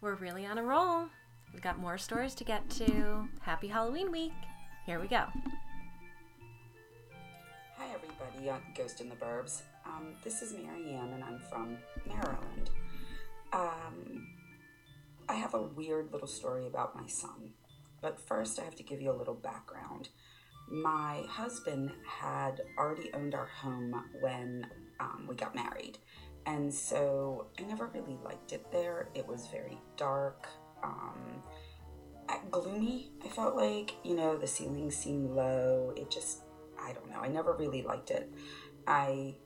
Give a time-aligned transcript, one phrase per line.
[0.00, 1.06] We're really on a roll.
[1.52, 3.28] We've got more stories to get to.
[3.40, 4.32] Happy Halloween week.
[4.86, 5.24] Here we go.
[7.76, 9.62] Hi, everybody on Ghost in the Burbs.
[9.84, 12.70] Um, this is Marianne, and I'm from Maryland.
[13.52, 14.28] Um,
[15.28, 17.50] I have a weird little story about my son.
[18.00, 20.10] But first, I have to give you a little background.
[20.70, 24.64] My husband had already owned our home when
[25.00, 25.98] um, we got married.
[26.46, 29.08] And so I never really liked it there.
[29.14, 30.46] It was very dark,
[30.82, 31.42] um,
[32.50, 33.94] gloomy, I felt like.
[34.02, 35.92] You know, the ceiling seemed low.
[35.96, 36.44] It just,
[36.80, 37.20] I don't know.
[37.20, 38.32] I never really liked it.
[38.86, 39.36] I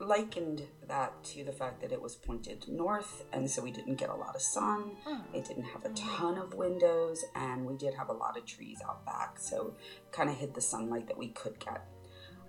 [0.00, 4.08] likened that to the fact that it was pointed north, and so we didn't get
[4.08, 4.92] a lot of sun.
[5.06, 5.20] Oh.
[5.34, 8.80] It didn't have a ton of windows, and we did have a lot of trees
[8.88, 9.74] out back, so
[10.12, 11.84] kind of hid the sunlight that we could get.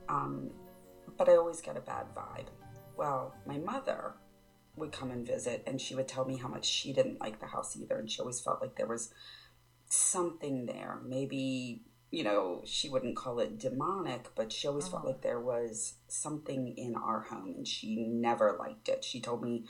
[0.08, 0.52] Um,
[1.18, 2.48] but I always get a bad vibe.
[3.00, 4.16] Well, my mother
[4.76, 7.48] would come and visit, and she would tell me how much she didn't like the
[7.48, 9.14] house either, and she always felt like there was
[9.90, 11.00] something there.
[11.06, 15.08] Maybe you know, she wouldn't call it demonic, but she always felt Oh.
[15.08, 19.04] like there was something in our home and she never liked it.
[19.04, 19.66] She told me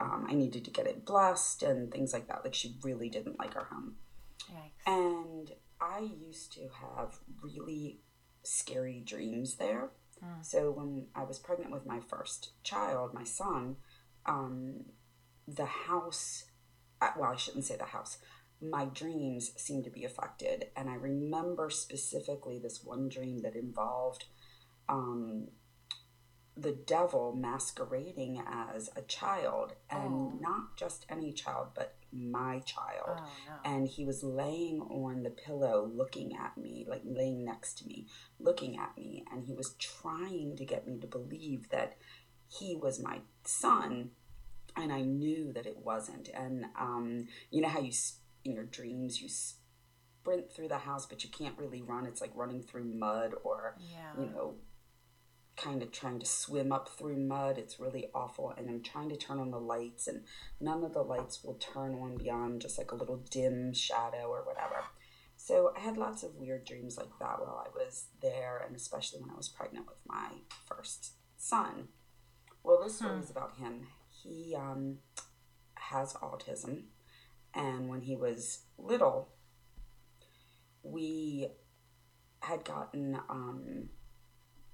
[0.00, 2.42] um, I needed to get it blessed and things like that.
[2.44, 3.94] Like, she really didn't like our home.
[4.50, 4.72] Yikes.
[4.88, 8.00] And I used to have really
[8.42, 9.90] scary dreams there.
[10.42, 13.76] So, when I was pregnant with my first child, my son,
[14.26, 14.84] um,
[15.46, 16.44] the house,
[17.00, 18.18] uh, well, I shouldn't say the house,
[18.60, 20.66] my dreams seemed to be affected.
[20.76, 24.24] And I remember specifically this one dream that involved
[24.88, 25.48] um,
[26.56, 30.38] the devil masquerading as a child, and Oh.
[30.40, 33.18] not just any child, but my child.
[33.20, 33.70] Oh, no.
[33.70, 38.06] and he was laying on the pillow looking at me like laying next to me
[38.38, 39.24] looking at me.
[39.32, 41.96] And he was trying to get me to believe that
[42.48, 44.10] he was my son.
[44.76, 46.28] And i knew that it wasn't.
[46.34, 51.06] And um, you know how you s- in your dreams you sprint through the house
[51.06, 52.06] but you can't really run.
[52.06, 54.12] It's like running through mud or Yeah.
[54.20, 54.54] you know
[55.56, 57.58] kind of trying to swim up through mud.
[57.58, 58.52] It's really awful.
[58.56, 60.24] And I'm trying to turn on the lights, and
[60.60, 64.44] none of the lights will turn on beyond just like a little dim shadow or
[64.44, 64.84] whatever.
[65.36, 69.20] So I had lots of weird dreams like that while I was there, and especially
[69.20, 70.28] when I was pregnant with my
[70.66, 71.88] first son.
[72.62, 73.86] Well, this story is about him.
[74.22, 74.98] He um,
[75.74, 76.84] has autism,
[77.52, 79.28] and when he was little,
[80.82, 81.48] we
[82.40, 83.90] had gotten um,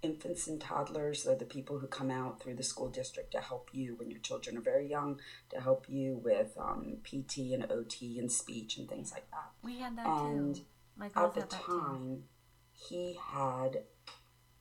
[0.02, 1.24] infants and toddlers.
[1.24, 4.20] They're the people who come out through the school district to help you when your
[4.20, 8.88] children are very young, to help you with um, PT and OT and speech and
[8.88, 9.50] things like that.
[9.62, 10.62] we had that and too.
[10.96, 12.24] My At the time,
[12.72, 13.84] he had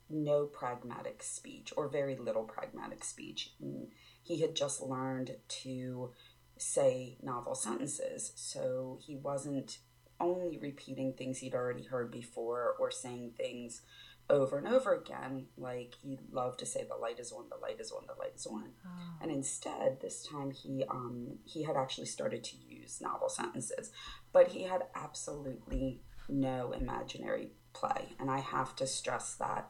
[0.08, 3.52] no pragmatic speech or very little pragmatic speech.
[4.22, 6.10] He had just learned to
[6.56, 9.78] say novel sentences, so he wasn't
[10.20, 13.82] only repeating things he'd already heard before or saying things
[14.28, 17.80] over and over again, like he loved to say the light is on, the light
[17.80, 18.70] is on, the light is on.
[18.86, 18.90] Oh.
[19.20, 23.90] And instead, this time he um, he had actually started to use novel sentences,
[24.32, 29.68] but he had absolutely no imaginary play, and I have to stress that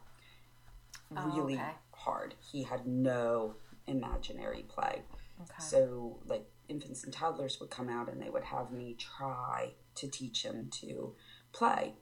[1.15, 1.71] Oh, really okay.
[1.91, 2.35] hard.
[2.39, 3.55] He had no
[3.87, 5.03] imaginary play.
[5.41, 5.53] Okay.
[5.59, 10.07] So, like, infants and toddlers would come out and they would have me try to
[10.07, 11.15] teach him to
[11.51, 11.95] play.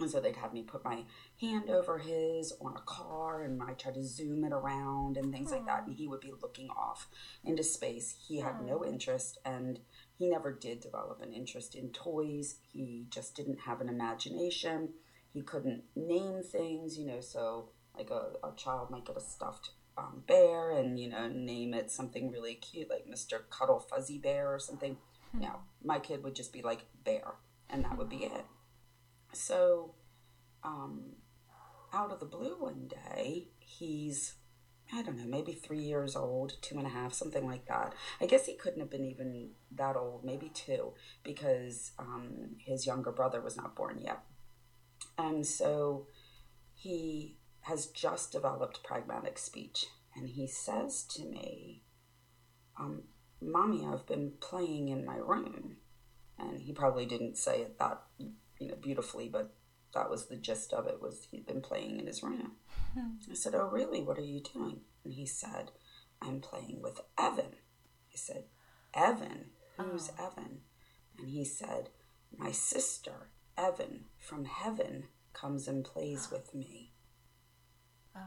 [0.00, 1.04] And so they'd have me put my
[1.40, 5.50] hand over his on a car and I try to zoom it around and things
[5.50, 5.86] like that.
[5.86, 7.08] And he would be looking off
[7.44, 8.14] into space.
[8.28, 9.80] He had no interest and
[10.16, 12.58] he never did develop an interest in toys.
[12.72, 14.90] He just didn't have an imagination.
[15.32, 19.70] He couldn't name things, you know, so like a, a child might get a stuffed
[19.96, 23.40] um, bear and, you know, name it something really cute like Mr.
[23.50, 24.96] Cuddle Fuzzy Bear or something.
[25.32, 27.34] No, my kid would just be like bear
[27.70, 28.44] and that would be it.
[29.32, 29.94] So,
[30.64, 31.16] um,
[31.92, 34.34] out of the blue one day, he's,
[34.92, 37.94] I don't know, maybe three years old, two and a half, something like that.
[38.20, 40.92] I guess he couldn't have been even that old, maybe two,
[41.22, 44.20] because um, his younger brother was not born yet.
[45.16, 46.06] And so
[46.74, 49.86] he has just developed pragmatic speech.
[50.16, 51.82] And he says to me,
[52.78, 53.02] um,
[53.40, 55.76] Mommy, I've been playing in my room.
[56.38, 59.54] And he probably didn't say it that you know beautifully, but
[59.94, 62.52] that was the gist of it was he'd been playing in his room.
[62.94, 63.30] Hmm.
[63.30, 64.02] I said, Oh really?
[64.02, 64.80] What are you doing?
[65.04, 65.72] And he said,
[66.20, 67.56] I'm playing with Evan.
[68.12, 68.44] I said,
[68.94, 69.46] Evan?
[69.76, 70.26] Who's oh.
[70.26, 70.60] Evan?
[71.18, 71.90] And he said,
[72.36, 76.92] My sister, Evan, from heaven, comes and plays with me.
[78.16, 78.20] Oh.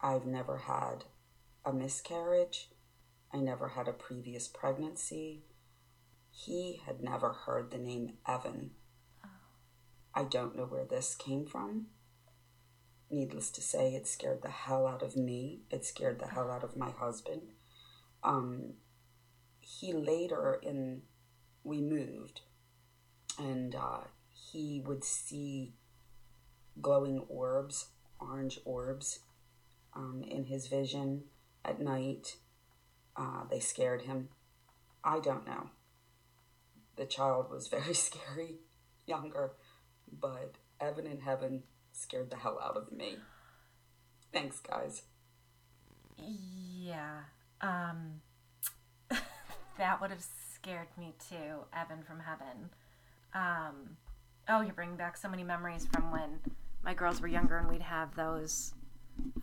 [0.00, 1.04] I've never had
[1.64, 2.70] a miscarriage.
[3.36, 5.42] I never had a previous pregnancy.
[6.30, 8.70] he had never heard the name Evan.
[10.14, 11.88] I don't know where this came from.
[13.10, 15.60] Needless to say, it scared the hell out of me.
[15.70, 17.42] It scared the hell out of my husband.
[18.22, 18.74] Um,
[19.60, 21.02] he later in
[21.62, 22.40] we moved,
[23.38, 25.74] and uh, he would see
[26.80, 27.88] glowing orbs,
[28.18, 29.20] orange orbs,
[29.94, 31.24] um, in his vision
[31.64, 32.36] at night.
[33.16, 34.28] Uh, they scared him.
[35.02, 35.70] I don't know.
[36.96, 38.56] The child was very scary,
[39.06, 39.52] younger,
[40.20, 43.16] but Evan in heaven scared the hell out of me.
[44.32, 45.02] Thanks, guys.
[46.18, 47.20] Yeah.
[47.60, 48.20] Um,
[49.78, 50.24] that would have
[50.54, 52.70] scared me too, Evan from heaven.
[53.34, 53.96] Um,
[54.48, 56.40] oh, you're bringing back so many memories from when
[56.84, 58.74] my girls were younger and we'd have those,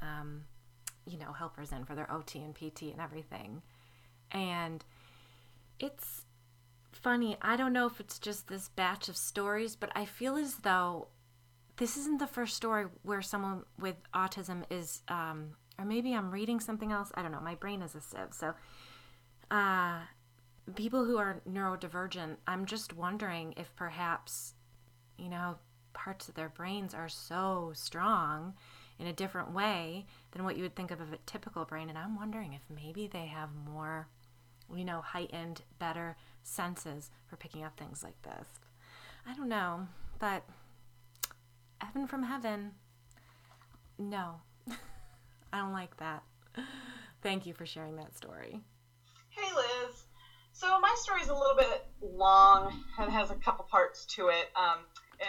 [0.02, 0.44] um,
[1.06, 3.62] you know, helpers in for their OT and PT and everything.
[4.32, 4.84] And
[5.80, 6.26] it's
[6.92, 7.38] funny.
[7.42, 11.08] I don't know if it's just this batch of stories, but I feel as though
[11.78, 16.60] this isn't the first story where someone with autism is, um, or maybe I'm reading
[16.60, 17.12] something else.
[17.16, 17.42] I don't know.
[17.42, 18.32] My brain is a sieve.
[18.32, 18.54] So,
[19.52, 20.00] uh,
[20.76, 24.54] people who are neurodivergent, I'm just wondering if perhaps,
[25.18, 25.58] you know,
[25.94, 28.54] parts of their brains are so strong
[29.00, 31.90] in a different way than what you would think of a typical brain.
[31.90, 34.08] And I'm wondering if maybe they have more,
[34.74, 38.48] you know, heightened, better senses for picking up things like this.
[39.28, 39.88] I don't know,
[40.20, 40.44] but
[41.80, 42.72] heaven from heaven,
[43.98, 44.42] no,
[45.54, 46.24] I don't like that.
[47.22, 48.60] Thank you for sharing that story.
[49.30, 50.04] Hey, Liz.
[50.52, 54.50] So my story is a little bit long and has a couple parts to it.
[54.56, 54.80] Um,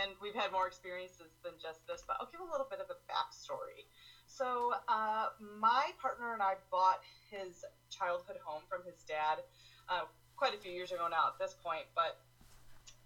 [0.02, 2.90] and we've had more experiences than just this, but I'll give a little bit of
[2.90, 3.86] a backstory.
[4.26, 7.00] So, uh, my partner and I bought
[7.30, 9.44] his childhood home from his dad
[9.88, 12.18] uh, quite a few years ago now at this point, but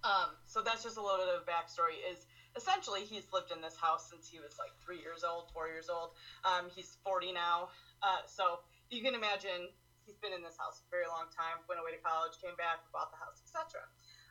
[0.07, 1.99] um, so that's just a little bit of a backstory.
[2.07, 2.25] Is
[2.57, 5.91] essentially he's lived in this house since he was like three years old, four years
[5.91, 6.15] old.
[6.47, 7.69] Um, he's 40 now,
[8.03, 9.69] uh, so you can imagine
[10.07, 11.61] he's been in this house a very long time.
[11.69, 13.85] Went away to college, came back, bought the house, etc.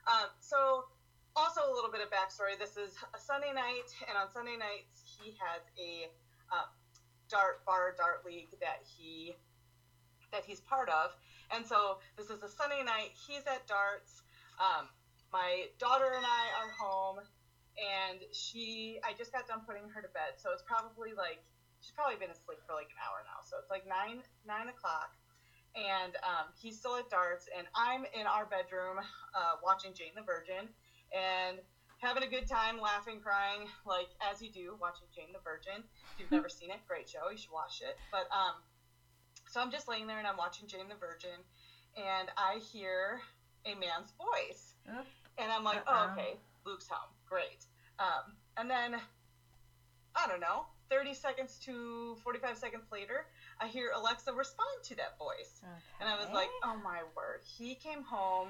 [0.08, 0.88] Um, so
[1.38, 2.58] also a little bit of backstory.
[2.58, 6.10] This is a Sunday night, and on Sunday nights he has a
[6.50, 6.66] uh,
[7.30, 9.38] dart bar dart league that he
[10.34, 11.14] that he's part of.
[11.54, 13.14] And so this is a Sunday night.
[13.14, 14.26] He's at darts.
[14.58, 14.90] Um,
[15.30, 17.22] my daughter and I are home,
[17.78, 21.38] and she I just got done putting her to bed, so it's probably like
[21.78, 23.46] she's probably been asleep for like an hour now.
[23.46, 25.14] So it's like nine nine o'clock
[25.76, 30.26] and um, he's still at darts, and I'm in our bedroom uh, watching Jane the
[30.26, 30.66] Virgin
[31.12, 31.58] and
[31.98, 35.82] having a good time, laughing, crying, like as you do watching Jane the Virgin.
[36.14, 37.96] If you've never seen it, great show, you should watch it.
[38.12, 38.54] But um,
[39.50, 41.38] so I'm just laying there and I'm watching Jane the Virgin,
[41.96, 43.20] and I hear
[43.66, 44.74] a man's voice,
[45.38, 47.66] and I'm like, oh, okay, Luke's home, great.
[47.98, 48.94] Um, and then
[50.14, 53.26] I don't know, 30 seconds to 45 seconds later,
[53.60, 55.60] I hear Alexa respond to that voice.
[55.62, 55.72] Okay.
[56.00, 57.40] And I was like, oh my word.
[57.44, 58.48] He came home,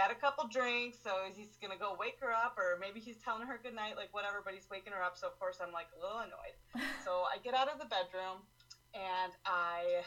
[0.00, 3.16] had a couple drinks, so he's going to go wake her up, or maybe he's
[3.22, 5.16] telling her good night, like whatever, but he's waking her up.
[5.16, 6.56] So, of course, I'm like a little annoyed.
[7.04, 8.44] so I get out of the bedroom
[8.92, 10.04] and I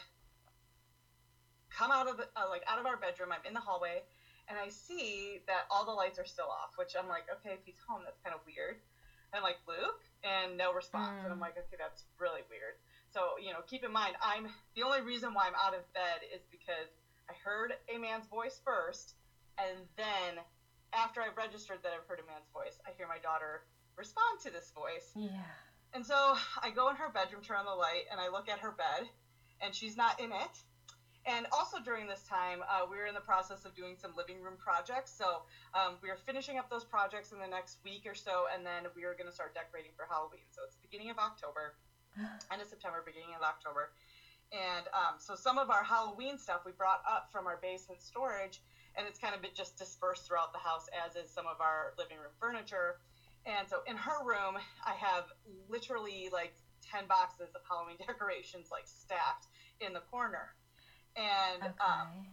[1.70, 3.30] come out of the, uh, like out of our bedroom.
[3.32, 4.02] I'm in the hallway
[4.50, 7.62] and I see that all the lights are still off, which I'm like, okay, if
[7.64, 8.82] he's home, that's kind of weird.
[9.32, 10.02] I'm like, Luke?
[10.26, 11.22] And no response.
[11.22, 11.24] Mm.
[11.24, 11.46] And I'm mm.
[11.46, 12.74] like, okay, that's really weird.
[13.14, 16.26] So, you know, keep in mind, I'm the only reason why I'm out of bed
[16.34, 16.90] is because
[17.30, 19.14] I heard a man's voice first,
[19.60, 20.42] and then
[20.92, 23.62] after I've registered that I've heard a man's voice, I hear my daughter
[23.96, 25.12] respond to this voice.
[25.14, 25.44] Yeah.
[25.92, 26.14] And so
[26.62, 29.08] I go in her bedroom, turn on the light, and I look at her bed,
[29.60, 30.56] and she's not in it.
[31.26, 34.40] And also during this time, uh, we were in the process of doing some living
[34.40, 35.12] room projects.
[35.12, 35.44] So
[35.76, 38.88] um, we are finishing up those projects in the next week or so, and then
[38.96, 40.48] we are going to start decorating for Halloween.
[40.50, 41.76] So it's the beginning of October,
[42.52, 43.92] end of September, beginning of October.
[44.50, 48.62] And um, so some of our Halloween stuff we brought up from our basement storage,
[48.96, 51.94] and it's kind of been just dispersed throughout the house, as is some of our
[51.98, 52.98] living room furniture.
[53.46, 55.24] And so in her room, I have
[55.68, 56.52] literally like
[56.92, 59.46] 10 boxes of Halloween decorations like stacked
[59.80, 60.54] in the corner
[61.16, 61.74] and okay.
[61.80, 62.26] um,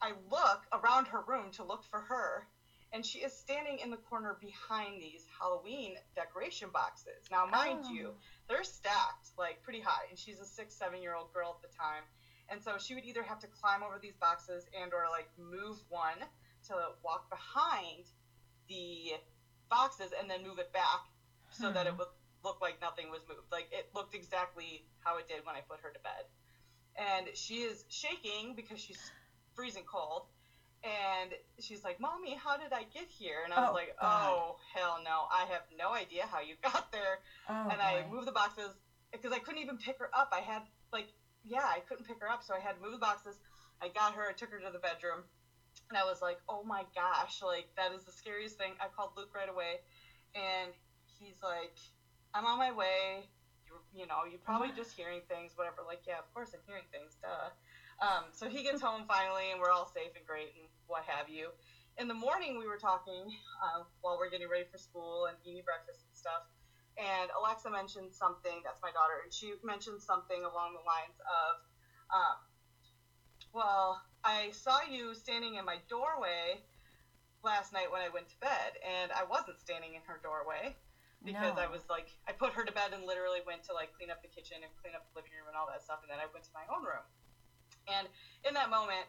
[0.00, 2.46] I look around her room to look for her,
[2.92, 7.26] and she is standing in the corner behind these Halloween decoration boxes.
[7.30, 7.92] Now, mind oh.
[7.92, 8.10] you,
[8.48, 11.76] they're stacked like pretty high, and she's a six, seven year old girl at the
[11.76, 12.02] time,
[12.48, 15.78] and so she would either have to climb over these boxes and or like move
[15.88, 16.20] one
[16.68, 16.74] to
[17.04, 18.04] walk behind
[18.68, 19.12] the
[19.70, 21.08] boxes and then move it back
[21.50, 21.74] so hmm.
[21.74, 21.98] that it hmm.
[21.98, 22.12] would
[22.44, 23.48] look like nothing was moved.
[23.50, 26.28] Like it looked exactly how it did when I put her to bed
[26.96, 29.10] and she is shaking because she's
[29.54, 30.26] freezing cold.
[30.84, 33.38] And she's like, Mommy, how did I get here?
[33.44, 34.28] And I was Oh, like, God.
[34.28, 35.24] Oh, hell no.
[35.32, 37.20] I have no idea how you got there.
[37.48, 38.16] Oh, and I boy.
[38.16, 38.70] moved the boxes
[39.10, 40.30] because I couldn't even pick her up.
[40.32, 41.08] I had, like,
[41.44, 42.42] yeah, I couldn't pick her up.
[42.42, 43.36] So I had to move the boxes.
[43.82, 45.24] I got her, I took her to the bedroom.
[45.90, 48.72] And I was like, oh my gosh, like, that is the scariest thing.
[48.80, 49.80] I called Luke right away.
[50.34, 50.72] And
[51.04, 51.76] he's like,
[52.32, 53.28] I'm on my way.
[53.66, 55.84] You, you know, you're probably just hearing things, whatever.
[55.86, 57.52] Like, yeah, of course I'm hearing things, duh.
[58.02, 61.28] Um, so he gets home finally, and we're all safe and great, and what have
[61.28, 61.50] you.
[61.96, 63.22] In the morning, we were talking
[63.62, 66.42] uh, while we're getting ready for school and eating breakfast and stuff.
[66.96, 68.62] And Alexa mentioned something.
[68.64, 71.56] That's my daughter, and she mentioned something along the lines of,
[72.14, 72.36] um,
[73.52, 76.62] "Well, I saw you standing in my doorway
[77.42, 80.76] last night when I went to bed, and I wasn't standing in her doorway."
[81.24, 81.62] because No.
[81.62, 84.20] I was like, I put her to bed and literally went to like clean up
[84.20, 86.26] the kitchen and clean up the living room and all that stuff, and then I
[86.32, 87.04] went to my own room.
[87.88, 88.08] And
[88.44, 89.06] in that moment,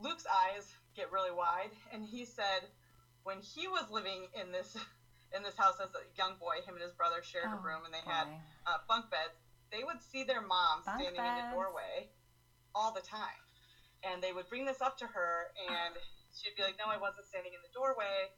[0.00, 2.70] Luke's eyes get really wide, and he said,
[3.22, 4.74] when he was living in this
[5.32, 7.84] in this house as a young boy, him and his brother shared a Oh, room,
[7.84, 8.26] and they had
[8.66, 9.34] uh, bunk beds.
[9.70, 12.08] They would see their mom Bunk standing in the doorway
[12.74, 13.42] all the time,
[14.02, 15.94] and they would bring this up to her, and
[16.34, 18.30] she'd be like, "No, I wasn't standing in the doorway."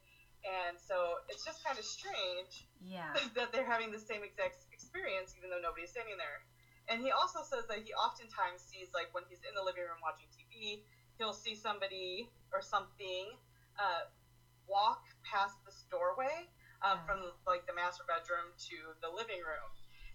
[0.44, 3.14] And so it's just kind of strange Yeah.
[3.36, 6.42] that they're having the same exact experience, even though nobody's standing there.
[6.88, 10.02] And he also says that he oftentimes sees, like, when he's in the living room
[10.02, 10.80] watching TV,
[11.18, 13.38] he'll see somebody or something
[13.78, 14.10] uh,
[14.66, 16.48] walk past this doorway
[16.84, 17.06] um, Yeah.
[17.06, 19.70] from, like, the master bedroom to the living room.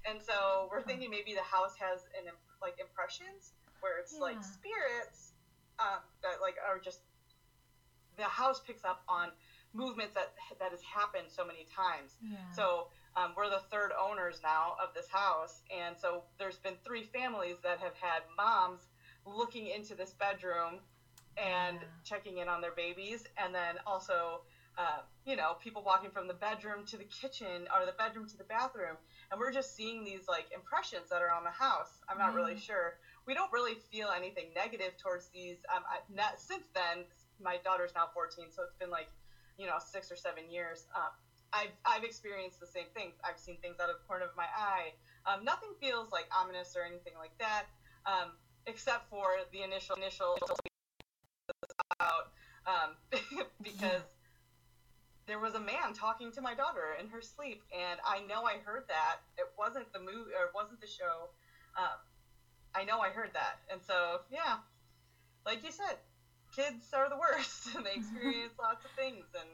[0.06, 2.32] And so we're thinking maybe the house has an
[2.62, 5.34] like impressions where it's like spirits
[5.80, 7.02] um, that like are just
[8.16, 9.30] the house picks up on
[9.74, 10.28] movements that
[10.60, 12.16] that has happened so many times.
[12.22, 12.38] Yeah.
[12.56, 17.04] So um, we're the third owners now of this house, and so there's been three
[17.04, 18.88] families that have had moms
[19.26, 20.82] looking into this bedroom
[21.36, 21.88] and Yeah.
[22.04, 24.42] checking in on their babies, and then also,
[24.78, 28.38] uh, you know, people walking from the bedroom to the kitchen or the bedroom to
[28.38, 28.96] the bathroom,
[29.32, 32.00] and we're just seeing these like impressions that are on the house.
[32.08, 32.96] I'm not really sure.
[33.26, 35.58] We don't really feel anything negative towards these.
[35.74, 37.06] Um, I, not, since then,
[37.42, 39.10] my daughter's now 14, so it's been like,
[39.58, 40.86] you know, six or seven years.
[40.96, 41.10] Um,
[41.52, 43.16] I've, I've experienced the same things.
[43.24, 44.94] I've seen things out of the corner of my eye.
[45.26, 47.66] Um, nothing feels like ominous or anything like that,
[48.06, 48.32] um,
[48.68, 50.38] except for the initial initial
[52.00, 52.32] about
[52.68, 52.96] um,
[53.62, 54.04] because
[55.28, 58.64] there was a man talking to my daughter in her sleep, and I know I
[58.64, 59.20] heard that.
[59.38, 61.30] It wasn't the movie or it wasn't the show.
[61.78, 62.00] Um,
[62.74, 64.64] I know I heard that, and so yeah,
[65.46, 66.00] like you said,
[66.56, 69.26] kids are the worst, and they experience lots of things.
[69.36, 69.50] And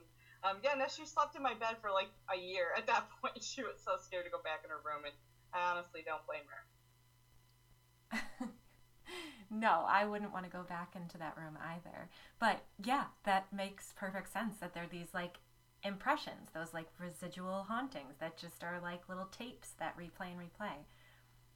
[0.46, 2.68] um, yeah, no, she slept in my bed for like a year.
[2.78, 5.16] At that point, she was so scared to go back in her room, and
[5.54, 6.62] I honestly don't blame her.
[9.50, 12.10] no, I wouldn't want to go back into that room either.
[12.40, 15.40] But yeah, that makes perfect sense that they're these like
[15.84, 20.76] impressions, those like residual hauntings that just are like little tapes that replay and replay.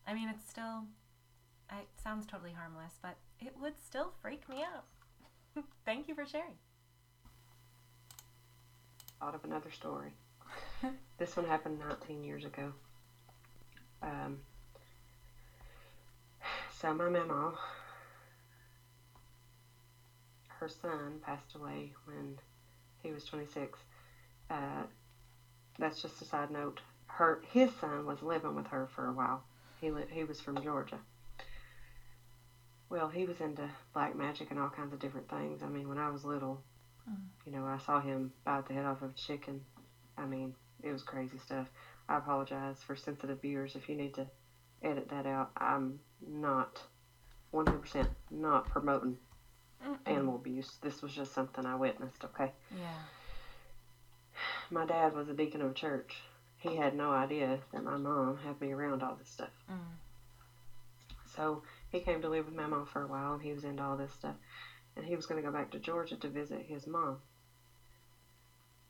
[0.05, 0.84] I mean, it's still,
[1.72, 4.86] it sounds totally harmless, but it would still freak me out.
[5.86, 6.57] Thank you for sharing.
[9.19, 10.12] thought of another story.
[11.17, 12.72] this one happened 19 years ago.
[14.01, 14.38] Um,
[16.79, 17.53] so my mama,
[20.48, 22.38] her son passed away when
[23.01, 23.79] he was 26.
[24.50, 24.84] Uh,
[25.80, 26.82] that's just a side note.
[27.08, 29.44] Her his son was living with her for a while.
[29.82, 31.00] He li- he was from Georgia.
[32.89, 35.62] Well, he was into black magic and all kinds of different things.
[35.62, 36.62] I mean, when I was little,
[37.46, 39.62] you know, I saw him bite the head off of a chicken.
[40.18, 41.70] I mean, it was crazy stuff.
[42.08, 44.27] I apologize for sensitive viewers if you need to
[44.82, 45.50] edit that out.
[45.58, 46.82] I'm not
[47.54, 49.18] 100% not promoting
[50.06, 50.77] animal abuse.
[50.82, 52.51] This was just something I witnessed, okay?
[52.72, 52.94] Yeah.
[54.70, 56.18] My dad was a deacon of a church.
[56.58, 59.50] He had no idea that my mom had me around all this stuff.
[59.72, 59.78] Mm.
[61.36, 63.84] So he came to live with my mom for a while and he was into
[63.84, 64.36] all this stuff.
[64.96, 67.18] And he was going to go back to Georgia to visit his mom.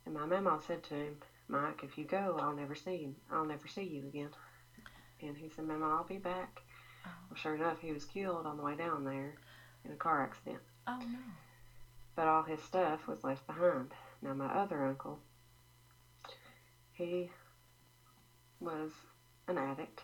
[0.06, 1.18] And my mama said to him,
[1.50, 3.16] Mike, if you go, I'll never see you.
[3.32, 4.30] I'll never see you again.
[5.22, 6.62] And he said, Mama, I'll be back.
[7.06, 7.10] Oh.
[7.30, 9.36] Well, sure enough, he was killed on the way down there
[9.84, 10.60] in a car accident.
[10.88, 11.20] Oh no.
[12.16, 13.92] But all his stuff was left behind.
[14.22, 15.20] Now, my other uncle,
[16.98, 17.32] he
[18.60, 18.92] was
[19.48, 20.04] an addict,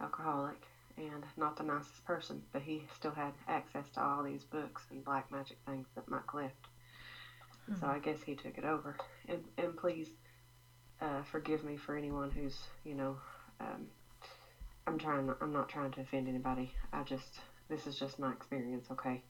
[0.00, 0.66] alcoholic,
[0.96, 5.04] and not the nicest person, but he still had access to all these books and
[5.04, 6.68] black magic things that Mike left.
[7.66, 8.96] And So I guess he took it over.
[9.28, 10.10] And, and please
[11.00, 13.18] uh, forgive me for anyone who's, you know,
[13.60, 13.88] um,
[14.86, 15.30] I'm trying.
[15.40, 16.72] I'm not trying to offend anybody.
[16.92, 19.22] I just this is just my experience, okay?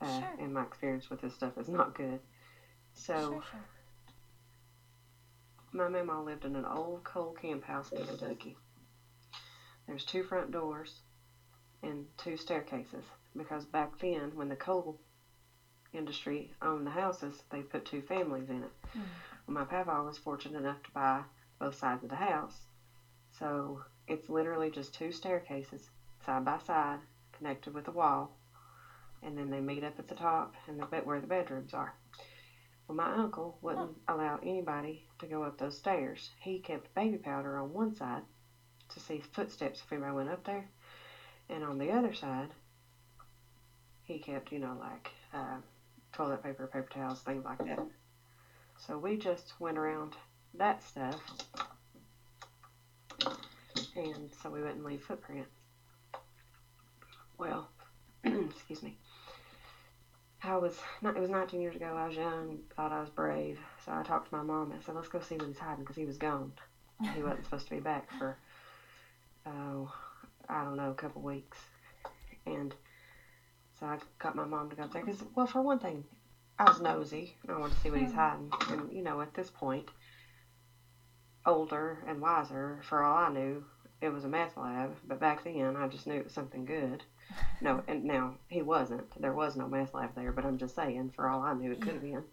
[0.00, 0.36] uh, Sure.
[0.38, 2.20] and my experience with this stuff is not good.
[2.94, 3.68] So Sure, sure.
[5.74, 8.56] My mama lived in an old coal camp house in Kentucky.
[9.86, 11.00] There's two front doors
[11.82, 13.04] and two staircases
[13.36, 15.00] because back then, when the coal
[15.92, 18.70] industry owned the houses, they put two families in it.
[18.92, 19.00] Hmm.
[19.46, 21.22] Well, my papa was fortunate enough to buy
[21.58, 22.66] both sides of the house,
[23.38, 25.90] so it's literally just two staircases
[26.24, 27.00] side by side
[27.32, 28.38] connected with a wall,
[29.22, 31.94] and then they meet up at the top and the bed where the bedrooms are.
[32.86, 36.30] Well, my uncle wouldn't allow anybody to go up those stairs.
[36.40, 38.22] He kept baby powder on one side
[38.90, 40.68] to see footsteps if anybody went up there,
[41.48, 42.50] and on the other side,
[44.02, 45.56] he kept, you know, like uh,
[46.12, 47.80] toilet paper, paper towels, things like that.
[48.78, 50.14] So we just went around
[50.54, 51.20] that stuff,
[53.96, 55.46] and so we wouldn't leave footprint.
[57.38, 57.70] Well,
[58.24, 58.98] excuse me.
[60.46, 61.94] I was it was 19 years ago.
[61.96, 64.72] I was young, thought I was brave, so I talked to my mom.
[64.76, 66.52] I said, "Let's go see what he's hiding," because he was gone.
[67.14, 68.36] He wasn't supposed to be back for
[69.46, 69.90] oh,
[70.48, 71.58] I don't know, a couple weeks,
[72.46, 72.74] and
[73.78, 75.04] so I got my mom to go up there.
[75.04, 76.04] Because, well, for one thing,
[76.58, 77.34] I was nosy.
[77.48, 79.90] I wanted to see what he's hiding, and you know, at this point,
[81.46, 83.64] older and wiser, for all I knew,
[84.00, 84.96] it was a meth lab.
[85.04, 87.02] But back then, I just knew it was something good.
[87.60, 89.20] No, and now he wasn't.
[89.20, 91.80] There was no meth lab there, but I'm just saying, for all I knew, it
[91.80, 92.24] could have been.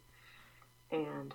[0.91, 1.33] And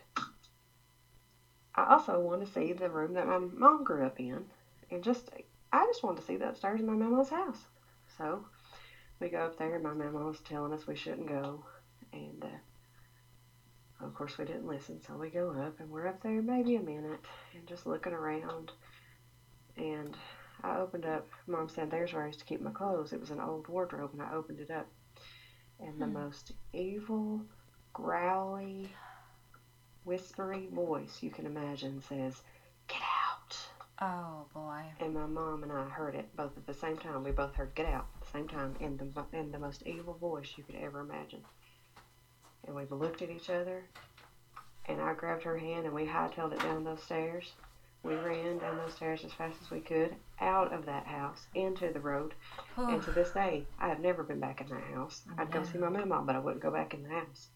[1.75, 4.47] I also want to see the room that my mom grew up in,
[4.91, 5.31] and just
[5.73, 7.67] I just wanted to see the upstairs in my mama's house.
[8.19, 8.45] So
[9.21, 11.65] we go up there, and my mama was telling us we shouldn't go,
[12.13, 15.01] and uh, of course we didn't listen.
[15.07, 17.21] So we go up, and we're up there maybe a minute,
[17.55, 18.73] and just looking around,
[19.77, 20.17] and
[20.63, 21.27] I opened up.
[21.47, 24.11] Mom said, "There's where I used to keep my clothes." It was an old wardrobe,
[24.13, 24.87] and I opened it up,
[25.79, 26.13] and the Hmm.
[26.13, 27.43] most evil,
[27.93, 28.95] growly,
[30.05, 32.43] whispery voice you can imagine says,
[32.87, 33.69] "Get out!"
[34.01, 34.95] Oh boy.
[35.01, 37.23] And my mom and I heard it both at the same time.
[37.25, 40.15] We both heard "Get out" at the same time, in the in the most evil
[40.15, 41.45] voice you could ever imagine.
[42.67, 43.89] And we looked at each other,
[44.87, 47.55] and I grabbed her hand, and we hightailed it down those stairs.
[48.03, 51.93] We ran down those stairs as fast as we could, out of that house, into
[51.93, 52.35] the road.
[52.77, 55.23] And to this day, I have never been back in that house.
[55.39, 57.49] I'd go see my mama, but I wouldn't go back in the house.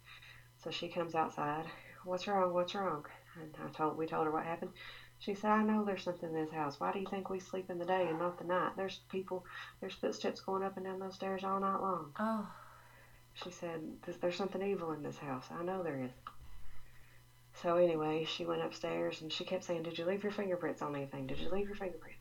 [0.65, 1.65] So she comes outside.
[2.05, 2.53] What's wrong?
[2.53, 3.05] What's wrong?
[3.41, 4.73] And I told we told her what happened.
[5.19, 6.81] She said, I know there's something in this house.
[6.81, 8.73] Why do you think we sleep in the day and not the night?
[8.77, 9.45] There's people,
[9.81, 12.13] there's footsteps going up and down those stairs all night long.
[12.19, 12.49] Oh.
[13.35, 15.47] She said, "There's- there's something evil in this house.
[15.51, 16.11] I know there is.
[17.63, 20.97] So anyway, she went upstairs and she kept saying, Did you leave your fingerprints on
[20.97, 21.27] anything?
[21.27, 22.20] Did you leave your fingerprints?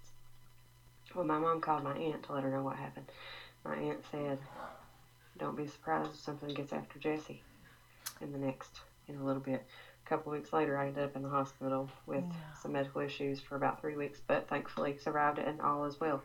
[1.16, 3.08] Well, my mom called my aunt to let her know what happened.
[3.66, 4.38] My aunt said,
[5.38, 7.42] Don't be surprised if something gets after Jesse
[8.22, 9.66] in the next, in a little bit.
[10.06, 12.54] A couple weeks later, I ended up in the hospital with Yeah.
[12.62, 16.24] some medical issues for about three weeks, but thankfully survived it and all is well.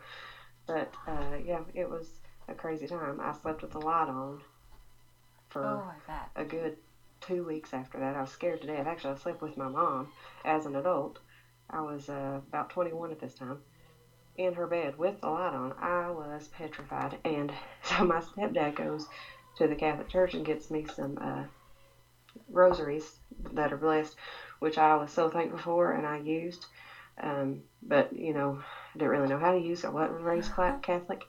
[0.66, 2.08] But uh, yeah, it was
[2.48, 3.20] a crazy time.
[3.20, 4.40] I slept with the light on
[5.48, 5.92] for Oh,
[6.36, 6.76] a good
[7.20, 8.16] two weeks after that.
[8.16, 8.86] I was scared to death.
[8.86, 10.08] Actually, I slept with my mom
[10.44, 11.18] as an adult.
[11.70, 13.58] I was uh, about 21 at this time.
[14.36, 15.72] In her bed with the light on.
[15.78, 17.18] I was petrified.
[17.24, 19.06] And so my stepdad goes
[19.56, 21.44] to the Catholic Church and gets me some uh,
[22.48, 23.18] rosaries
[23.52, 24.16] that are blessed,
[24.58, 26.66] which I was so thankful for and I used.
[27.22, 28.58] Um, but, you know,
[28.94, 29.84] I didn't really know how to use.
[29.84, 30.50] I wasn't raised
[30.82, 31.24] Catholic.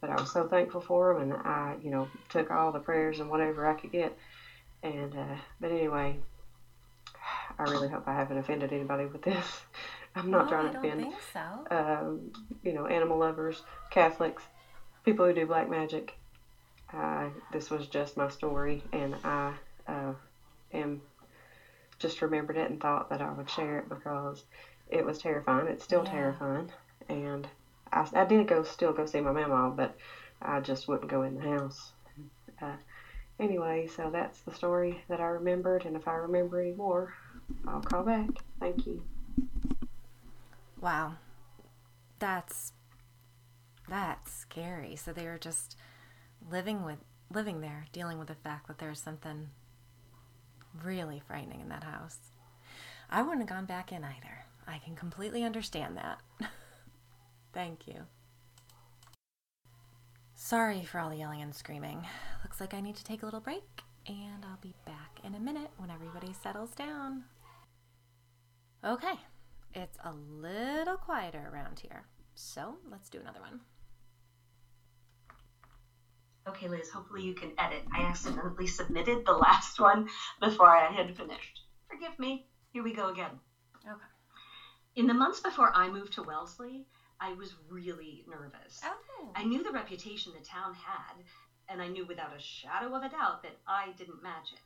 [0.00, 3.18] But I was so thankful for them, and I, you know, took all the prayers
[3.18, 4.14] and whatever I could get.
[4.82, 6.18] And uh, but anyway,
[7.58, 9.62] I really hope I haven't offended anybody with this.
[10.16, 11.66] I'm not no, trying I to don't offend, think so.
[11.70, 14.42] um, you know, animal lovers, Catholics,
[15.04, 16.14] people who do black magic.
[16.92, 19.52] Uh, this was just my story, and I
[19.86, 20.14] uh,
[20.72, 21.02] am
[21.98, 24.42] just remembered it and thought that I would share it because
[24.88, 25.66] it was terrifying.
[25.68, 26.10] It's still Yeah.
[26.10, 26.70] terrifying,
[27.08, 27.46] and
[27.92, 29.96] I, I did go still go see my mama, but
[30.40, 31.92] I just wouldn't go in the house.
[32.62, 32.76] Uh,
[33.38, 37.12] anyway, so that's the story that I remembered, and if I remember any more,
[37.66, 38.28] I'll call back.
[38.60, 39.02] Thank you.
[40.80, 41.14] Wow.
[42.18, 42.72] That's
[43.88, 44.96] that's scary.
[44.96, 45.76] So they were just
[46.50, 46.98] living with
[47.32, 49.48] living there, dealing with the fact that there's something
[50.84, 52.18] really frightening in that house.
[53.10, 54.44] I wouldn't have gone back in either.
[54.66, 56.20] I can completely understand that.
[57.52, 58.06] Thank you.
[60.34, 62.04] Sorry for all the yelling and screaming.
[62.42, 63.64] Looks like I need to take a little break,
[64.06, 67.24] and I'll be back in a minute when everybody settles down.
[68.84, 69.14] Okay,
[69.76, 73.60] it's a little quieter around here, so let's do another one.
[76.48, 77.82] Okay, Liz, hopefully you can edit.
[77.94, 80.08] I accidentally submitted the last one
[80.40, 81.60] before I had finished.
[81.90, 82.46] Forgive me.
[82.72, 83.32] Here we go again.
[83.84, 84.00] Okay.
[84.94, 86.86] In the months before I moved to Wellesley,
[87.20, 88.80] I was really nervous.
[88.84, 89.32] Oh.
[89.34, 91.22] I knew the reputation the town had,
[91.68, 94.60] and I knew without a shadow of a doubt that I didn't match it.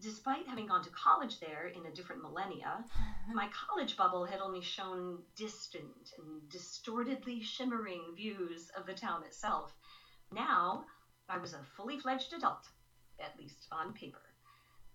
[0.00, 2.84] Despite having gone to college there in a different millennia,
[3.32, 9.74] my college bubble had only shown distant and distortedly shimmering views of the town itself.
[10.30, 10.84] Now,
[11.28, 12.68] I was a fully fledged adult,
[13.18, 14.20] at least on paper.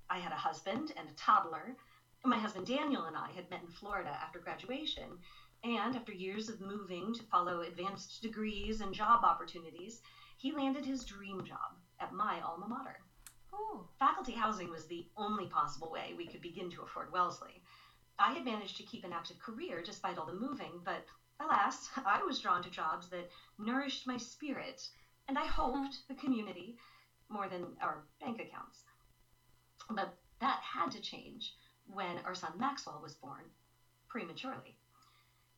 [0.10, 1.76] I had a husband and a toddler.
[2.24, 5.20] My husband Daniel and I had met in Florida after graduation,
[5.64, 10.02] and after years of moving to follow advanced degrees and job opportunities,
[10.38, 13.03] he landed his dream job at my alma mater.
[13.54, 13.88] Ooh.
[14.00, 17.62] Faculty housing was the only possible way we could begin to afford Wellesley.
[18.20, 21.06] I had managed to keep an active career despite all the moving, but
[21.40, 24.88] alas, I was drawn to jobs that nourished my spirit,
[25.28, 26.78] and I hoped the community
[27.30, 28.84] more than our bank accounts.
[29.90, 31.54] But that had to change
[31.88, 33.44] when our son Maxwell was born
[34.08, 34.78] prematurely.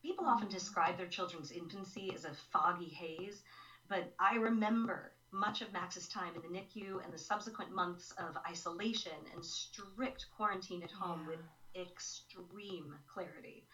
[0.02, 0.52] People often mm.
[0.52, 3.42] describe their children's infancy as a foggy haze,
[3.88, 8.36] but I remember much of Max's time in the NICU and the subsequent months of
[8.48, 11.28] isolation and strict quarantine at home Yeah.
[11.28, 11.40] with
[11.74, 13.66] extreme clarity.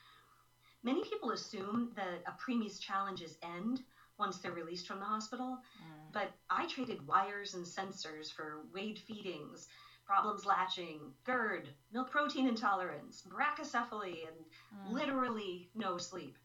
[0.83, 3.85] Many people assume that a preemie's challenges end
[4.19, 6.13] once they're released from the hospital, mm.
[6.13, 9.69] but I traded wires and sensors for weighed feedings,
[10.05, 14.45] problems latching, GERD, milk protein intolerance, brachycephaly, and
[14.75, 14.93] mm.
[14.93, 16.37] literally no sleep.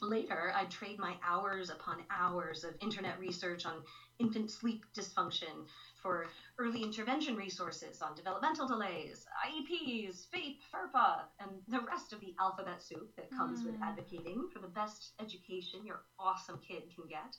[0.00, 3.82] Later, I'd trade my hours upon hours of internet research on
[4.20, 5.66] infant sleep dysfunction
[6.00, 6.26] for
[6.58, 12.80] early intervention resources on developmental delays, IEPs, FAPE, FERPA, and the rest of the alphabet
[12.80, 13.82] soup that comes with hmm.
[13.82, 17.36] advocating for the best education your awesome kid can get.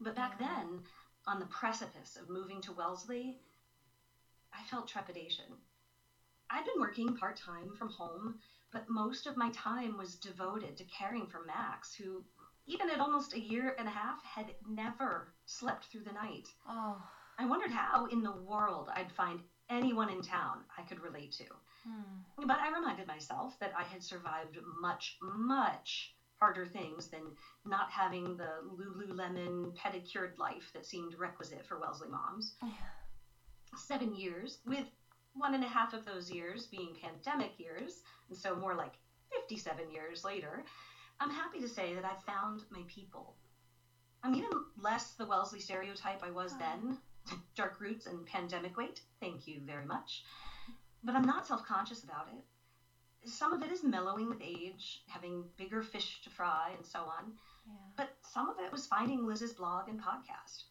[0.00, 0.80] But back then,
[1.26, 3.38] on the precipice of moving to Wellesley,
[4.52, 5.44] I felt trepidation.
[6.50, 8.34] I'd been working part time from home,
[8.74, 12.24] but most of my time was devoted to caring for Max, who,
[12.66, 16.48] even at almost a year and a half, had never slept through the night.
[16.68, 17.00] Oh.
[17.38, 21.44] I wondered how in the world I'd find anyone in town I could relate to.
[21.84, 22.46] Hmm.
[22.46, 27.22] But I reminded myself that I had survived much, much harder things than
[27.64, 32.56] not having the Lululemon pedicured life that seemed requisite for Wellesley moms.
[33.76, 34.86] Seven years, with
[35.34, 38.92] one and a half of those years being pandemic years, and so more like
[39.32, 40.64] 57 years later,
[41.20, 43.34] I'm happy to say that I found my people.
[44.22, 46.98] I'm even less the Wellesley stereotype I was then.
[47.30, 47.38] Oh.
[47.56, 50.24] Dark roots and pandemic weight, thank you very much.
[51.02, 53.28] But I'm not self conscious about it.
[53.28, 57.32] Some of it is mellowing with age, having bigger fish to fry, and so on.
[57.66, 57.72] Yeah.
[57.96, 60.64] But some of it was finding Liz's blog and podcast.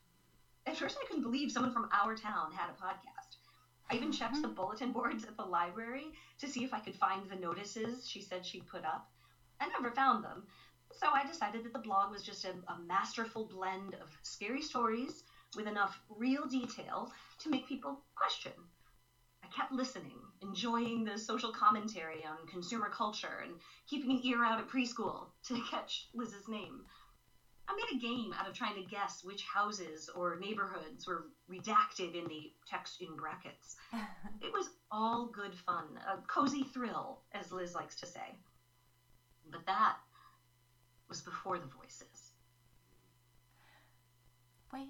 [0.66, 3.13] At first, I couldn't believe someone from our town had a podcast.
[3.90, 4.56] I even checked the mm-hmm.
[4.56, 8.46] bulletin boards at the library to see if I could find the notices she said
[8.46, 9.08] she'd put up.
[9.60, 10.48] I never found them,
[10.92, 15.24] so I decided that the blog was just a, a masterful blend of scary stories
[15.56, 18.54] with enough real detail to make people question.
[19.44, 23.54] I kept listening, enjoying the social commentary on consumer culture and
[23.88, 26.86] keeping an ear out at preschool to catch Liz's name.
[27.68, 32.14] I made a game out of trying to guess which houses or neighborhoods were redacted
[32.14, 33.76] in the text in brackets.
[34.42, 38.36] It was all good fun, a cozy thrill, as Liz likes to say.
[39.50, 39.96] But that
[41.08, 42.32] was before the voices.
[44.74, 44.90] Wait,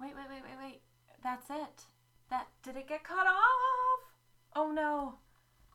[0.00, 0.80] wait, wait, wait, wait, wait.
[1.22, 1.86] That's it.
[2.30, 4.00] That did it get cut off?
[4.54, 5.14] Oh no.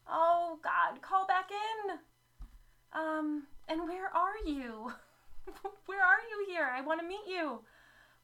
[0.07, 1.97] Oh God, call back in.
[2.93, 4.91] Um, and where are you?
[5.85, 6.69] where are you here?
[6.73, 7.61] I want to meet you.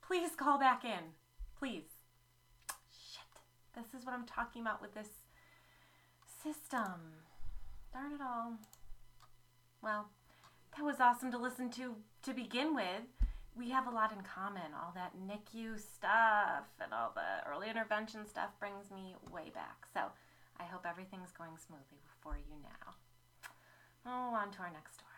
[0.05, 1.13] Please call back in.
[1.57, 1.85] Please.
[2.89, 3.41] Shit.
[3.75, 5.09] This is what I'm talking about with this
[6.43, 7.23] system.
[7.93, 8.53] Darn it all.
[9.81, 10.09] Well,
[10.75, 13.03] that was awesome to listen to to begin with
[13.55, 14.75] we have a lot in common.
[14.75, 19.87] All that NICU stuff and all the early intervention stuff brings me way back.
[19.93, 20.01] So
[20.59, 22.93] I hope everything's going smoothly for you now.
[24.05, 25.11] Oh, on to our next story.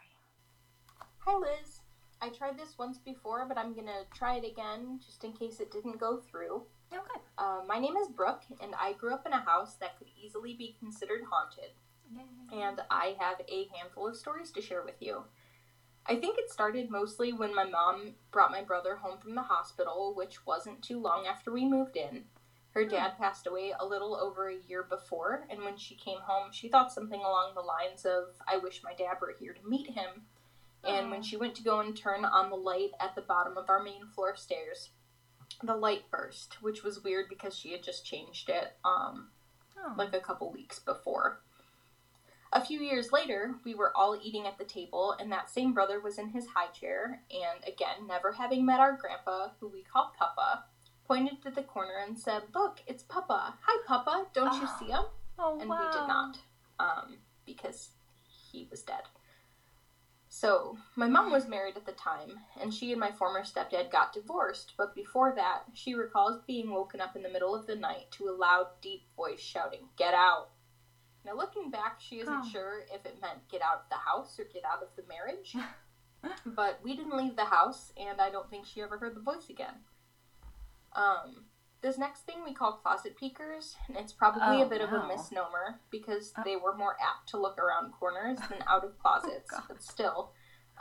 [1.25, 1.81] Hi, Liz.
[2.21, 5.71] I tried this once before, but I'm gonna try it again just in case it
[5.71, 6.63] didn't go through.
[6.93, 7.21] Oh, good.
[7.37, 10.53] Uh, my name is Brooke, and I grew up in a house that could easily
[10.53, 11.71] be considered haunted.
[12.11, 12.63] Yay.
[12.63, 15.23] And I have a handful of stories to share with you.
[16.05, 20.13] I think it started mostly when my mom brought my brother home from the hospital,
[20.15, 22.23] which wasn't too long after we moved in.
[22.71, 26.51] Her dad passed away a little over a year before, and when she came home,
[26.51, 29.89] she thought something along the lines of, I wish my dad were here to meet
[29.89, 30.27] him.
[30.83, 33.69] And when she went to go and turn on the light at the bottom of
[33.69, 34.89] our main floor stairs,
[35.63, 39.29] the light burst, which was weird because she had just changed it um,
[39.79, 39.93] Oh.
[39.97, 41.39] like a couple weeks before.
[42.53, 45.99] A few years later, we were all eating at the table, and that same brother
[45.99, 50.13] was in his high chair, and again, never having met our grandpa, who we called
[50.17, 50.63] Papa,
[51.05, 53.55] pointed to the corner and said, Look, it's Papa.
[53.61, 54.27] Hi, Papa.
[54.33, 54.75] Don't you Oh.
[54.79, 55.03] see him?
[55.37, 55.77] oh, and wow.
[55.91, 56.37] we did not
[56.79, 57.89] um, because
[58.51, 59.03] he was dead.
[60.39, 64.13] So, my mom was married at the time, and she and my former stepdad got
[64.13, 68.11] divorced, but before that, she recalls being woken up in the middle of the night
[68.11, 70.49] to a loud, deep voice shouting, Get out!
[71.25, 72.47] Now, looking back, she isn't Oh.
[72.51, 75.55] sure if it meant get out of the house or get out of the marriage,
[76.45, 79.49] but we didn't leave the house, and I don't think she ever heard the voice
[79.49, 79.73] again.
[80.93, 81.45] Um,
[81.81, 85.07] this next thing we call closet peekers, and it's probably a Oh, bit of a
[85.07, 86.41] misnomer because Oh.
[86.43, 89.63] they were more apt to look around corners than out of closets, God.
[89.67, 90.31] but still,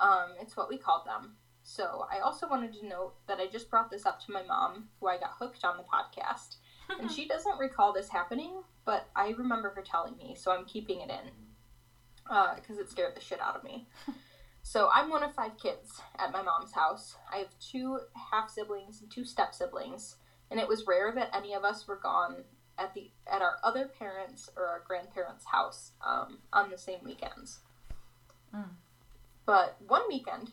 [0.00, 1.36] um, it's what we called them.
[1.62, 4.88] So I also wanted to note that I just brought this up to my mom,
[5.00, 6.56] who I got hooked on the podcast,
[7.00, 11.00] and she doesn't recall this happening, but I remember her telling me, so I'm keeping
[11.00, 11.30] it in
[12.56, 13.86] because it scared the shit out of me.
[14.62, 17.14] So I'm one of five kids at my mom's house.
[17.32, 18.00] I have two
[18.32, 20.16] half siblings and two step siblings,
[20.50, 22.44] and it was rare that any of us were gone
[22.78, 27.60] at the at our other parents or our grandparents' house um, on the same weekends.
[28.54, 28.68] Mm.
[29.44, 30.52] But one weekend,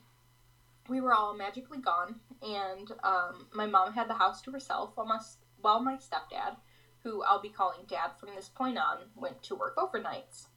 [0.87, 5.07] we were all magically gone, and um, my mom had the house to herself while
[5.07, 5.19] my,
[5.61, 6.57] while my stepdad,
[7.03, 10.47] who I'll be calling dad from this point on, went to work overnights.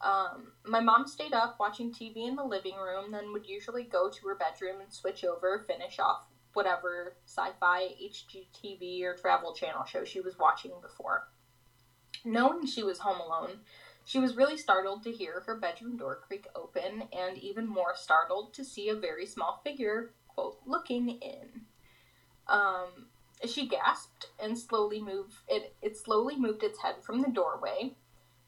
[0.00, 4.10] Um, my mom stayed up watching TV in the living room, then would usually go
[4.10, 6.22] to her bedroom and switch over, finish off
[6.56, 11.28] whatever sci fi, HGTV, or travel channel show she was watching before.
[12.24, 13.60] Knowing she was home alone,
[14.06, 18.54] she was really startled to hear her bedroom door creak open, and even more startled
[18.54, 21.62] to see a very small figure, quote, looking in.
[22.48, 23.08] Um,
[23.44, 25.74] she gasped and slowly moved it.
[25.82, 27.96] It slowly moved its head from the doorway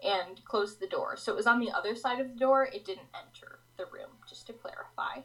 [0.03, 1.17] and closed the door.
[1.17, 2.65] So it was on the other side of the door.
[2.73, 5.23] It didn't enter the room, just to clarify.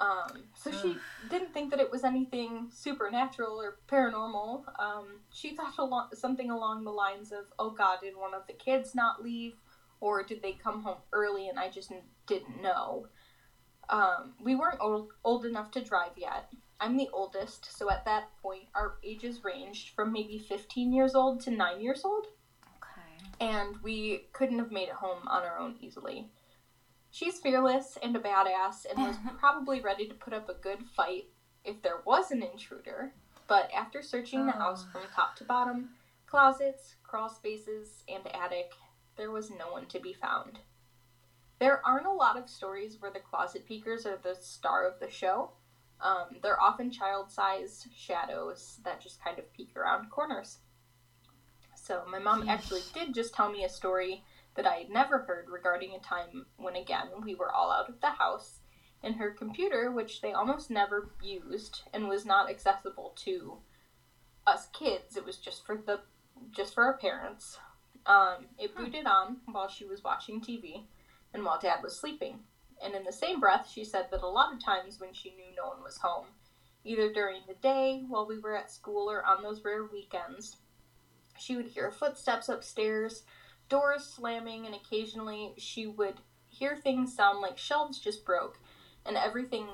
[0.00, 0.96] Um, so she
[1.28, 4.64] didn't think that it was anything supernatural or paranormal.
[4.80, 8.54] Um, she thought along, something along the lines of, "Oh God, did one of the
[8.54, 9.56] kids not leave,
[10.00, 13.08] or did they come home early and I just n- didn't know?"
[13.90, 16.50] Um, we weren't old, old enough to drive yet.
[16.80, 21.40] I'm the oldest, so at that point, our ages ranged from maybe 15 years old
[21.40, 22.28] to 9 years old
[22.76, 23.30] Okay.
[23.40, 26.30] and we couldn't have made it home on our own easily.
[27.10, 31.24] She's fearless and a badass and was probably ready to put up a good fight
[31.64, 33.12] if there was an intruder,
[33.48, 35.90] but after searching the house from top to bottom,
[36.26, 38.72] closets, crawl spaces, and attic,
[39.16, 40.60] there was no one to be found.
[41.58, 45.10] There aren't a lot of stories where the closet peekers are the star of the
[45.10, 45.50] show.
[46.00, 50.58] Um, they're often child sized shadows that just kind of peek around corners.
[51.74, 54.22] So my mom actually did just tell me a story
[54.56, 58.00] that I had never heard regarding a time when again we were all out of
[58.00, 58.60] the house
[59.02, 63.58] and her computer, which they almost never used and was not accessible to
[64.46, 66.00] us kids, it was just for the
[66.50, 67.58] just for our parents.
[68.06, 70.84] Um, it booted on while she was watching TV
[71.34, 72.40] and while dad was sleeping.
[72.82, 75.54] And in the same breath, she said that a lot of times when she knew
[75.56, 76.26] no one was home,
[76.84, 80.56] either during the day while we were at school or on those rare weekends,
[81.38, 83.22] she would hear footsteps upstairs,
[83.70, 86.16] doors slamming, and occasionally she would
[86.48, 88.58] hear things sound like shelves just broke
[89.06, 89.68] and everything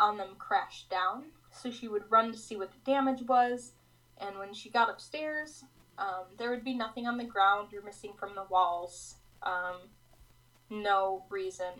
[0.00, 1.26] on them crashed down.
[1.52, 3.72] So she would run to see what the damage was,
[4.18, 5.64] and when she got upstairs,
[5.98, 9.16] um, there would be nothing on the ground or missing from the walls.
[9.42, 9.76] Um,
[10.70, 11.74] no reason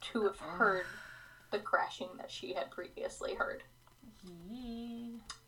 [0.00, 0.86] to have heard
[1.50, 3.62] the crashing that she had previously heard.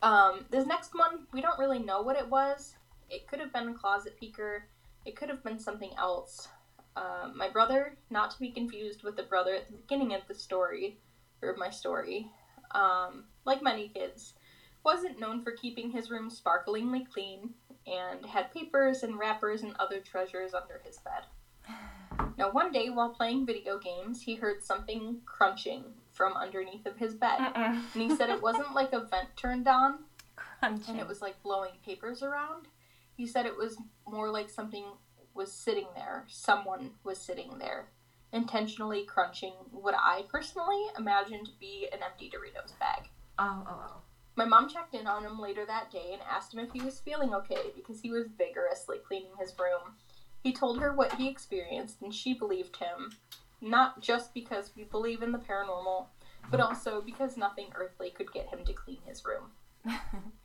[0.03, 2.77] Um, this next one, we don't really know what it was.
[3.09, 4.63] It could have been a closet peeker.
[5.05, 6.49] It could have been something else.
[6.97, 10.35] Um, my brother, not to be confused with the brother at the beginning of the
[10.35, 10.99] story,
[11.43, 12.29] or my story,
[12.73, 14.35] um, like many kids,
[14.85, 17.51] wasn't known for keeping his room sparklingly clean
[17.87, 21.25] and had papers and wrappers and other treasures under his bed.
[22.37, 27.15] Now, one day while playing video games, he heard something crunching from underneath of his
[27.15, 27.39] bed.
[27.39, 27.83] Mm-mm.
[27.95, 30.01] And he said it wasn't like a vent turned on
[30.37, 30.91] Crunching.
[30.95, 32.67] and it was like blowing papers around.
[33.21, 33.77] He said it was
[34.09, 34.83] more like something
[35.35, 37.91] was sitting there, someone was sitting there,
[38.33, 43.11] intentionally crunching what I personally imagined to be an empty Doritos bag.
[43.39, 43.97] Oh, oh, oh.
[44.37, 47.01] My mom checked in on him later that day and asked him if he was
[47.01, 49.97] feeling okay because he was vigorously cleaning his room.
[50.43, 53.13] He told her what he experienced and she believed him,
[53.61, 56.07] not just because we believe in the paranormal,
[56.51, 59.51] but also because nothing earthly could get him to clean his room.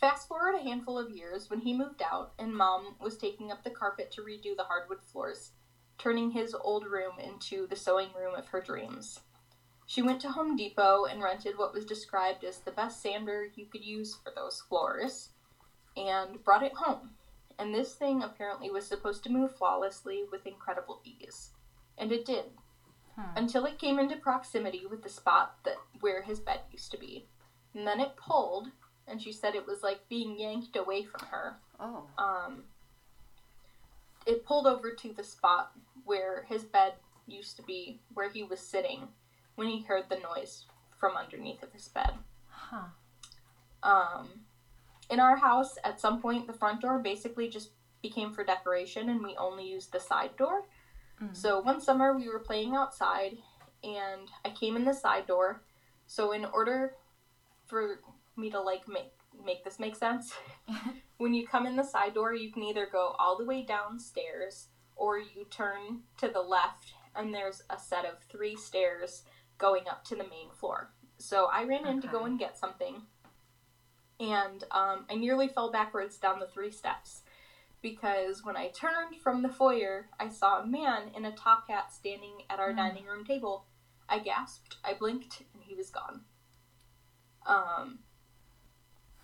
[0.00, 3.64] Fast forward a handful of years when he moved out and mom was taking up
[3.64, 5.52] the carpet to redo the hardwood floors,
[5.98, 9.20] turning his old room into the sewing room of her dreams.
[9.86, 13.66] She went to Home Depot and rented what was described as the best sander you
[13.66, 15.30] could use for those floors
[15.96, 17.10] and brought it home.
[17.58, 21.50] And this thing apparently was supposed to move flawlessly with incredible ease.
[21.96, 22.44] And it did.
[23.16, 23.36] Hmm.
[23.36, 27.26] Until it came into proximity with the spot that where his bed used to be.
[27.74, 28.68] And then it pulled,
[29.08, 31.56] and she said it was like being yanked away from her.
[31.80, 32.04] Oh.
[32.18, 32.64] Um,
[34.26, 35.72] it pulled over to the spot
[36.04, 36.94] where his bed
[37.26, 39.08] used to be, where he was sitting
[39.56, 40.64] when he heard the noise
[40.98, 42.12] from underneath of his bed.
[42.48, 42.88] Huh.
[43.82, 44.28] Um,
[45.10, 47.70] in our house, at some point, the front door basically just
[48.02, 50.64] became for decoration, and we only used the side door.
[51.22, 51.36] Mm.
[51.36, 53.38] So one summer, we were playing outside,
[53.82, 55.62] and I came in the side door.
[56.06, 56.94] So in order
[57.66, 58.00] for
[58.38, 59.12] me to like make
[59.44, 60.32] make this make sense,
[61.18, 64.68] when you come in the side door, you can either go all the way downstairs,
[64.96, 69.22] or you turn to the left, and there's a set of three stairs
[69.58, 70.90] going up to the main floor.
[71.18, 73.02] So I ran in to go and get something,
[74.20, 77.22] and um, I nearly fell backwards down the three steps
[77.80, 81.92] because when I turned from the foyer, I saw a man in a top hat
[81.92, 82.76] standing at our Mm.
[82.76, 83.66] dining room table.
[84.08, 86.24] I gasped, I blinked, and he was gone.
[87.46, 88.00] Um,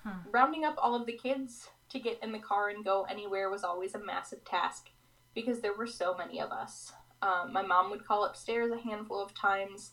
[0.04, 0.30] Hmm.
[0.30, 3.64] Rounding up all of the kids to get in the car and go anywhere was
[3.64, 4.90] always a massive task
[5.34, 6.92] because there were so many of us.
[7.22, 9.92] Um, my mom would call upstairs a handful of times.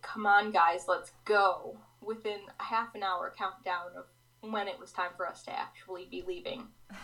[0.00, 1.76] Come on, guys, let's go.
[2.00, 4.06] Within a half an hour countdown of
[4.50, 6.68] when it was time for us to actually be leaving.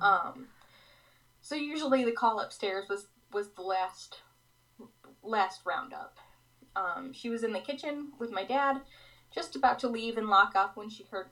[0.00, 0.48] Um,
[1.40, 4.20] so usually the call upstairs was was the last
[5.22, 6.18] last roundup.
[6.76, 8.82] Um, she was in the kitchen with my dad,
[9.34, 11.28] just about to leave and lock up when she heard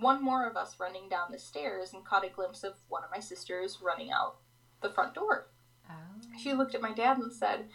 [0.00, 3.10] one more of us running down the stairs and caught a glimpse of one of
[3.10, 4.36] my sisters running out
[4.80, 5.48] the front door.
[5.88, 5.92] oh.
[6.38, 7.66] She looked at my dad and said,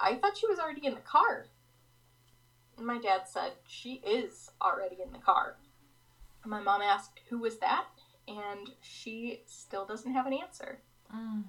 [0.00, 1.46] I thought she was already in the car.
[2.76, 5.56] And my dad said, She is already in the car.
[6.42, 7.86] And my mom asked, Who was that?
[8.28, 10.80] And she still doesn't have an answer.
[11.14, 11.44] Mm.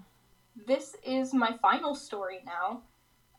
[0.65, 2.81] This is my final story now.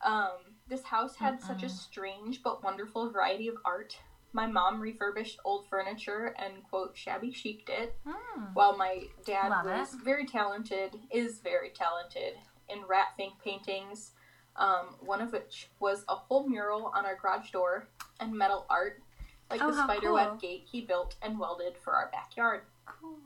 [0.05, 3.99] Um, this house had such a strange but wonderful variety of art.
[4.33, 8.55] My mom refurbished old furniture and, quote, shabby chic'd it Mm.
[8.55, 10.01] while my dad Love was it.
[10.03, 12.35] very talented, is very talented
[12.69, 14.13] in rat fink paintings,
[14.57, 17.89] um, one of which was a whole mural on our garage door
[18.21, 19.03] and metal art,
[19.51, 20.37] like Oh, the spiderweb cool.
[20.39, 22.63] gate he built and welded for our backyard.
[22.87, 23.19] Cool.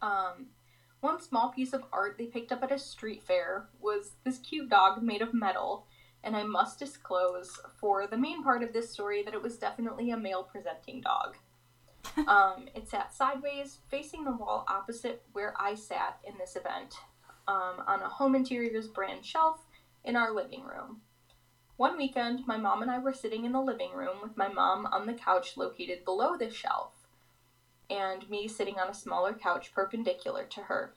[0.00, 0.50] Um,
[1.00, 4.68] one small piece of art they picked up at a street fair was this cute
[4.68, 5.86] dog made of metal,
[6.24, 10.10] and I must disclose for the main part of this story that it was definitely
[10.10, 11.36] a male presenting dog.
[12.28, 16.94] um, it sat sideways, facing the wall opposite where I sat in this event,
[17.46, 19.60] um, on a home interiors brand shelf
[20.04, 21.02] in our living room.
[21.76, 24.86] One weekend, my mom and I were sitting in the living room with my mom
[24.86, 26.92] on the couch located below the shelf
[27.90, 30.94] and me sitting on a smaller couch perpendicular to her.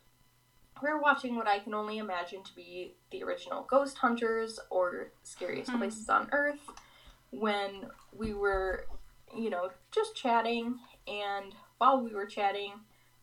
[0.82, 5.12] We were watching what I can only imagine to be the original Ghost Hunters or
[5.24, 5.78] Scariest Hmm.
[5.78, 6.60] Places on Earth
[7.30, 8.88] when we were,
[9.36, 10.80] you know, just chatting.
[11.08, 12.74] And while we were chatting,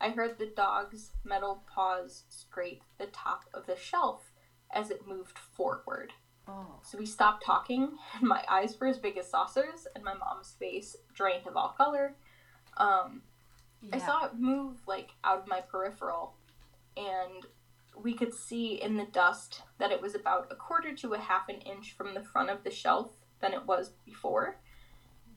[0.01, 4.33] I heard the dog's metal paws scrape the top of the shelf
[4.71, 6.13] as it moved forward.
[6.47, 6.79] Oh.
[6.83, 10.53] So we stopped talking, and my eyes were as big as saucers, and my mom's
[10.53, 12.15] face drained of all color.
[12.77, 13.23] Um,
[13.83, 13.97] Yeah.
[13.97, 16.35] I saw it move like out of my peripheral,
[16.99, 17.47] and
[17.97, 21.49] we could see in the dust that it was about a quarter to a half
[21.49, 24.61] an inch from the front of the shelf than it was before.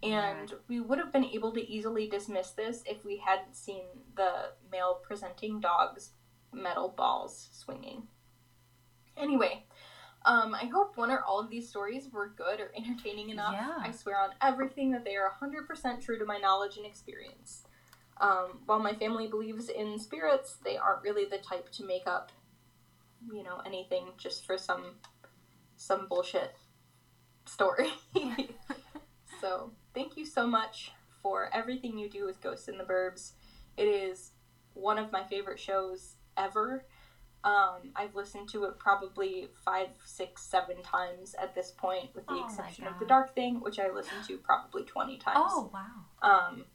[0.04, 3.84] And we would have been able to easily dismiss this if we hadn't seen
[4.16, 6.12] the male presenting dog's
[6.52, 8.08] metal balls swinging.
[9.16, 9.66] Anyway,
[10.26, 13.54] um, I hope one or all of these stories were good or entertaining enough.
[13.54, 13.78] Yeah.
[13.80, 17.64] I swear on everything that they are 100% true to my knowledge and experience.
[18.22, 22.32] Um, while my family believes in spirits, they aren't really the type to make up,
[23.34, 24.96] you know, anything just for some
[25.76, 26.56] some bullshit
[27.46, 27.90] story.
[29.42, 30.92] so, thank you so much
[31.24, 33.32] for everything you do with Ghosts in the Burbs.
[33.76, 34.32] It is
[34.76, 36.86] one of my favorite shows ever.
[37.44, 42.34] Um, I've listened to it probably five, six, seven times at this point, with the
[42.34, 45.38] Oh exception of The Dark Thing, which I listened to probably 20 times.
[45.40, 45.88] Oh wow.
[46.22, 46.66] Um,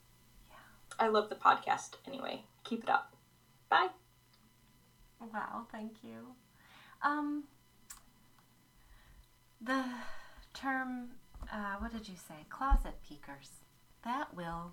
[0.99, 2.43] I love the podcast anyway.
[2.65, 3.15] Keep it up.
[3.69, 3.89] Bye.
[5.33, 6.35] Wow, thank you.
[7.03, 7.45] Um,
[9.61, 9.85] the
[10.55, 11.11] term
[11.53, 12.35] uh, what did you say?
[12.49, 13.51] Closet peekers.
[14.05, 14.73] That will,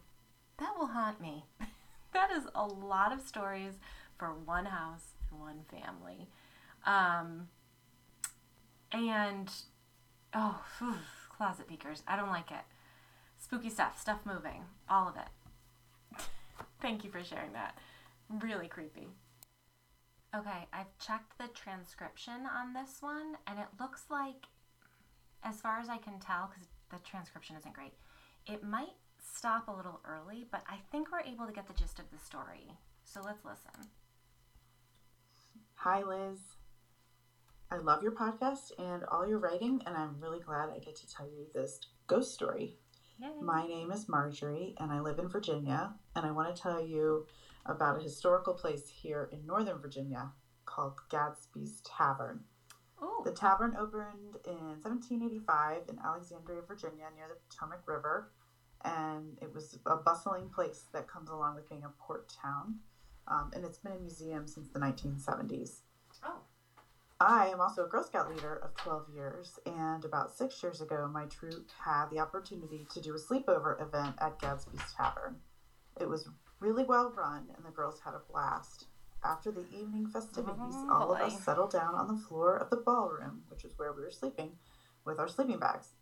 [0.58, 1.46] that will haunt me.
[2.14, 3.74] that is a lot of stories
[4.18, 6.28] for one house and one family.
[6.86, 7.48] Um,
[8.92, 9.50] and,
[10.34, 10.96] oh, whew,
[11.30, 12.04] closet peekers.
[12.08, 12.64] I don't like it.
[13.40, 15.28] Spooky stuff, stuff moving, all of it.
[16.84, 17.78] Thank you for sharing that.
[18.42, 19.08] Really creepy.
[20.36, 24.48] Okay, I've checked the transcription on this one, and it looks like,
[25.44, 27.94] as far as I can tell, because the transcription isn't great,
[28.48, 32.00] it might stop a little early, but I think we're able to get the gist
[32.00, 32.68] of the story.
[33.06, 33.88] So let's listen.
[35.76, 36.40] Hi, Liz.
[37.72, 41.10] I love your podcast and all your writing, and I'm really glad I get to
[41.10, 42.76] tell you this ghost story.
[43.24, 43.30] Yay.
[43.42, 47.26] My name is Marjorie, and I live in Virginia, and I want to tell you
[47.66, 50.34] about a historical place here in Northern Virginia
[50.66, 52.42] called Gadsby's Tavern.
[53.02, 53.22] Ooh.
[53.24, 58.34] The tavern opened in 1785 in Alexandria, Virginia, near the Potomac River,
[58.84, 62.80] and it was a bustling place that comes along with being a port town.
[63.30, 65.80] Um, and it's been a museum since the 1970s.
[66.26, 66.42] Oh.
[67.26, 71.10] I am also a Girl Scout leader of 12 years, and about six years ago,
[71.10, 75.38] my troop had the opportunity to do a sleepover event at Gadsby's Tavern.
[76.02, 76.28] It was
[76.60, 78.88] really well run, and the girls had a blast.
[79.24, 82.76] After the evening festivities, Oh, all of us settled down on the floor of the
[82.76, 84.58] ballroom, which is where we were sleeping,
[85.06, 85.94] with our sleeping bags.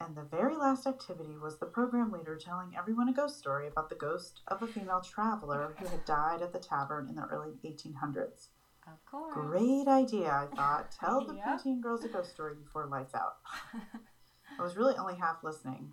[0.00, 3.88] And the very last activity was the program leader telling everyone a ghost story about
[3.88, 7.58] the ghost of a female traveler who had died at the tavern in the early
[7.64, 8.50] 1800s.
[8.92, 9.34] Of course.
[9.34, 10.90] Great idea, I thought.
[11.00, 11.56] Tell the Yeah.
[11.56, 13.36] preteen girls a ghost story before lights out.
[14.58, 15.92] I was really only half listening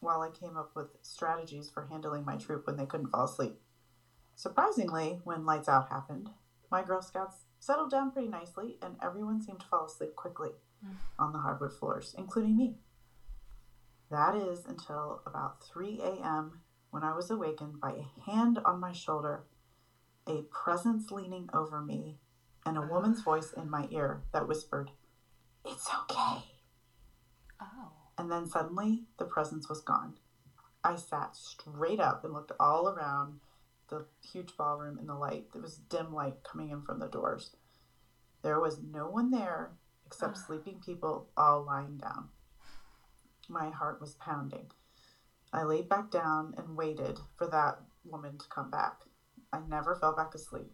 [0.00, 3.60] while I came up with strategies for handling my troop when they couldn't fall asleep.
[4.34, 6.30] Surprisingly, when lights out happened,
[6.70, 10.50] my Girl Scouts settled down pretty nicely and everyone seemed to fall asleep quickly
[10.84, 10.96] mm.
[11.18, 12.74] on the hardwood floors, including me.
[14.10, 16.60] That is until about 3 a.m.
[16.90, 19.44] when I was awakened by a hand on my shoulder,
[20.26, 22.18] a presence leaning over me,
[22.64, 24.90] and a woman's voice in my ear that whispered,
[25.64, 26.44] It's okay.
[27.60, 27.92] oh.
[28.18, 30.14] And then suddenly the presence was gone.
[30.84, 33.40] I sat straight up and looked all around
[33.88, 35.52] the huge ballroom in the light.
[35.52, 37.54] There was dim light coming in from the doors.
[38.42, 39.72] There was no one there
[40.06, 40.40] except Ah.
[40.46, 42.30] sleeping people all lying down.
[43.48, 44.70] My heart was pounding.
[45.52, 49.02] I laid back down and waited for that woman to come back.
[49.52, 50.72] I never fell back asleep.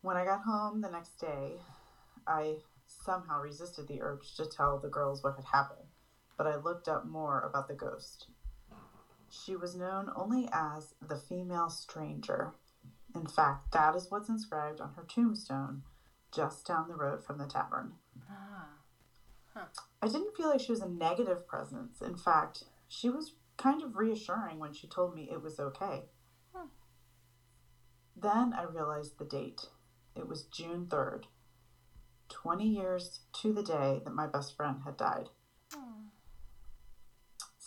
[0.00, 1.58] When I got home the next day,
[2.26, 2.56] I
[2.86, 5.88] somehow resisted the urge to tell the girls what had happened,
[6.36, 8.26] but I looked up more about the ghost.
[9.28, 12.52] She was known only as the female stranger.
[13.14, 15.82] In fact, that is what's inscribed on her tombstone
[16.34, 17.92] just down the road from the tavern.
[18.30, 18.68] Ah.
[20.02, 22.00] I didn't feel like she was a negative presence.
[22.00, 26.04] In fact, she was kind of reassuring when she told me it was okay.
[28.16, 29.62] Then I realized the date.
[30.14, 31.24] It was June 3rd,
[32.28, 35.30] 20 years to the day that my best friend had died.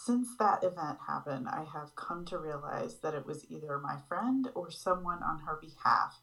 [0.05, 4.47] Since that event happened, I have come to realize that it was either my friend
[4.53, 6.21] or someone on her behalf,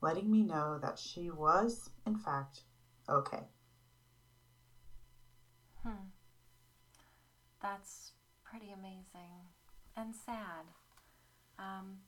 [0.00, 2.62] letting me know that she was, in fact,
[3.10, 3.48] okay.
[5.82, 6.08] Hmm.
[7.60, 9.50] That's pretty amazing
[9.94, 10.64] and sad.
[11.58, 11.98] Um,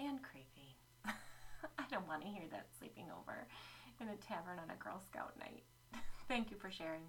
[0.00, 0.76] and creepy.
[1.04, 3.46] I don't want to hear that sleeping over
[4.00, 5.62] in a tavern on a Girl Scout night.
[6.28, 7.02] Thank you for sharing.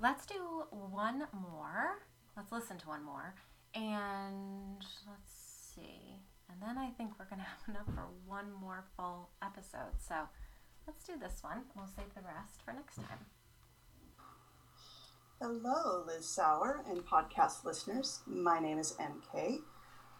[0.00, 1.98] Let's do one more.
[2.36, 3.34] Let's listen to one more.
[3.74, 5.32] And let's
[5.74, 6.20] see.
[6.50, 9.98] And then I think we're going to have enough for one more full episode.
[9.98, 10.14] So
[10.86, 11.62] let's do this one.
[11.74, 13.26] We'll save the rest for next time.
[15.40, 18.20] Hello, Liz Sauer and podcast listeners.
[18.26, 19.58] My name is MK.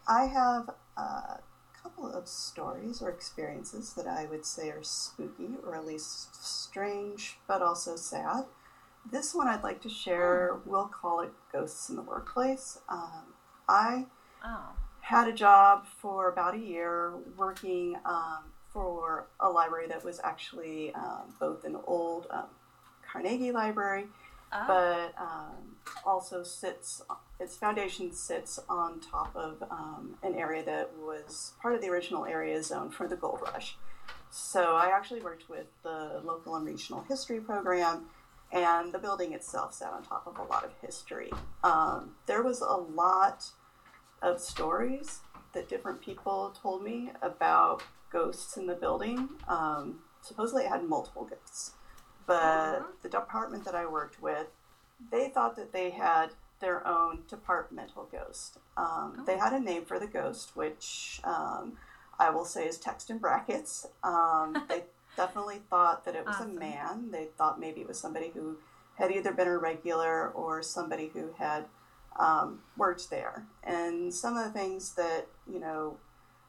[0.07, 1.39] I have a
[1.81, 7.37] couple of stories or experiences that I would say are spooky or at least strange,
[7.47, 8.45] but also sad.
[9.09, 12.79] This one I'd like to share, we'll call it Ghosts in the Workplace.
[12.89, 13.33] Um,
[13.67, 14.05] I
[14.43, 14.73] Oh.
[15.01, 20.93] had a job for about a year working um, for a library that was actually
[20.93, 22.45] um, both an old um,
[23.11, 24.05] Carnegie library
[24.57, 24.65] Oh.
[24.67, 25.75] but um,
[26.05, 27.01] also sits
[27.39, 32.25] its foundation sits on top of um, an area that was part of the original
[32.25, 33.77] area zone for the gold rush.
[34.31, 38.05] So i actually worked with the local and regional history program
[38.51, 41.31] and the building itself sat on top of a lot of history.
[41.63, 43.49] Um, there was a lot
[44.21, 45.19] of stories
[45.53, 49.29] that different people told me about ghosts in the building.
[49.47, 51.73] Um, supposedly it had multiple ghosts
[52.27, 54.47] but the department that I worked with,
[55.11, 58.57] they thought that they had their own departmental ghost.
[58.77, 61.77] Um, They had a name for the ghost, which um,
[62.17, 63.85] I will say is text in brackets.
[64.03, 64.83] Um, they
[65.17, 66.57] definitely thought that it was Awesome.
[66.57, 67.11] a man.
[67.11, 68.57] They thought maybe it was somebody who
[68.95, 71.65] had either been a regular or somebody who had
[72.17, 73.45] um, worked there.
[73.63, 75.97] And some of the things that, you know,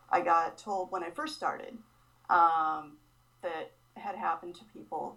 [0.08, 1.76] I got told when I first started
[2.30, 2.92] um,
[3.42, 5.16] that had happened to people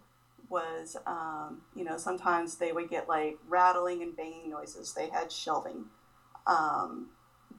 [0.50, 4.94] was, um, you know, sometimes they would get like rattling and banging noises.
[4.94, 5.86] They had shelving
[6.48, 7.08] um,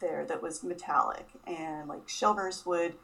[0.00, 2.94] there that was metallic, and like shelvers would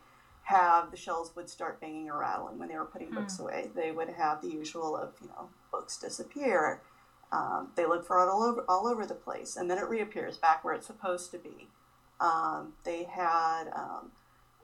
[0.45, 3.71] have the shelves would start banging or rattling when they were putting books away.
[3.75, 6.81] They would have the usual of you know books disappear.
[7.33, 10.37] Um, they look for it all over all over the place, and then it reappears
[10.37, 11.69] back where it's supposed to be.
[12.21, 14.13] Um, they had um,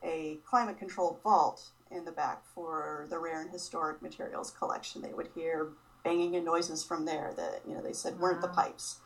[0.03, 5.03] a climate controlled vault in the back for the rare and historic materials collection.
[5.03, 5.69] They would hear
[6.05, 9.01] banging and noises from there that you know they said weren't the pipes.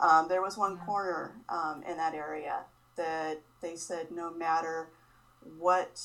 [0.00, 0.84] Um, there was one Yeah.
[0.84, 2.64] corner um, in that area
[2.96, 4.90] that they said no matter
[5.58, 6.00] what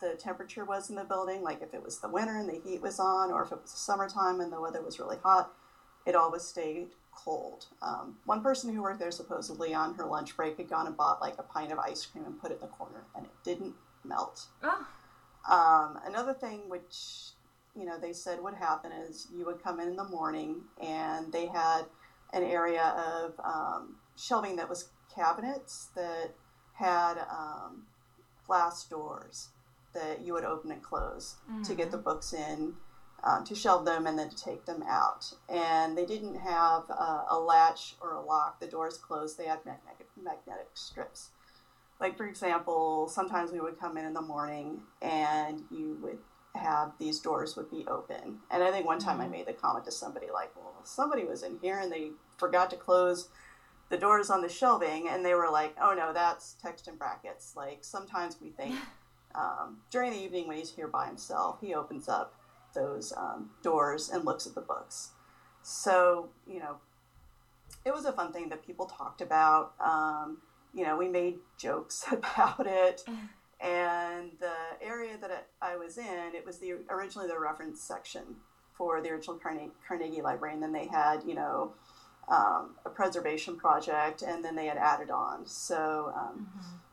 [0.00, 2.80] the temperature was in the building, like if it was the winter and the heat
[2.80, 5.52] was on, or if it was summertime and the weather was really hot,
[6.06, 7.66] it always stayed cold.
[7.82, 11.20] Um, one person who worked there supposedly on her lunch break had gone and bought
[11.20, 13.74] like a pint of ice cream and put it in the corner, and it didn't
[14.04, 14.46] melt.
[14.62, 14.86] Oh,
[15.48, 17.30] Um, another thing which
[17.76, 21.32] you know they said would happen is you would come in in the morning and
[21.32, 21.82] they had
[22.32, 26.30] an area of um, shelving that was cabinets that
[26.74, 27.82] had um,
[28.46, 29.48] glass doors
[29.94, 32.74] that you would open and close to get the books in
[33.24, 35.32] um, to shelve them and then to take them out.
[35.48, 38.60] And they didn't have uh, a latch or a lock.
[38.60, 39.36] The doors closed.
[39.36, 41.30] They had magnetic, magnetic strips
[42.00, 46.18] like for example sometimes we would come in in the morning and you would
[46.54, 48.38] have these doors would be open.
[48.50, 51.42] And i think one time i made the comment to somebody like well somebody was
[51.42, 53.28] in here and they forgot to close
[53.90, 57.54] the doors on the shelving and they were like oh no that's text in brackets.
[57.56, 58.74] Like sometimes we think
[59.34, 62.34] um, during the evening when he's here by himself he opens up
[62.74, 65.10] those um, doors and looks at the books.
[65.62, 66.76] So you know
[67.84, 70.38] it was a fun thing that people talked about um,
[70.74, 73.04] you know, we made jokes about it.
[73.62, 78.22] And the area that I was in, it was the originally the reference section
[78.72, 81.74] for the original Carnegie, Carnegie Library, and then they had, you know,
[82.28, 85.44] um, a preservation project, and then they had added on.
[85.44, 86.48] So um,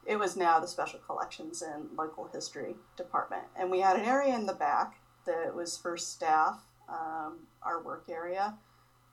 [0.05, 4.35] it was now the Special Collections and Local History Department, and we had an area
[4.35, 6.59] in the back that was for staff,
[6.89, 8.55] um, our work area,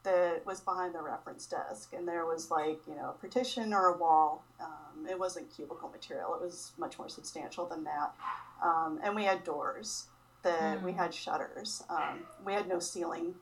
[0.05, 3.86] that was behind the reference desk, and there was like you know a partition or
[3.86, 4.44] a wall.
[4.61, 8.14] Um, it wasn't cubicle material; it was much more substantial than that.
[8.62, 10.07] Um, and we had doors
[10.42, 11.82] that we had shutters.
[11.88, 13.34] Um, we had no ceiling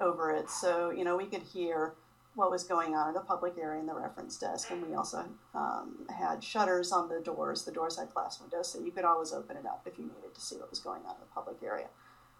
[0.00, 1.94] over it, so you know we could hear
[2.34, 5.24] what was going on in the public area in the reference desk, and we also
[5.54, 7.64] um, had shutters on the doors.
[7.64, 10.34] The doors had glass windows, so you could always open it up if you needed
[10.34, 11.88] to see what was going on in the public area.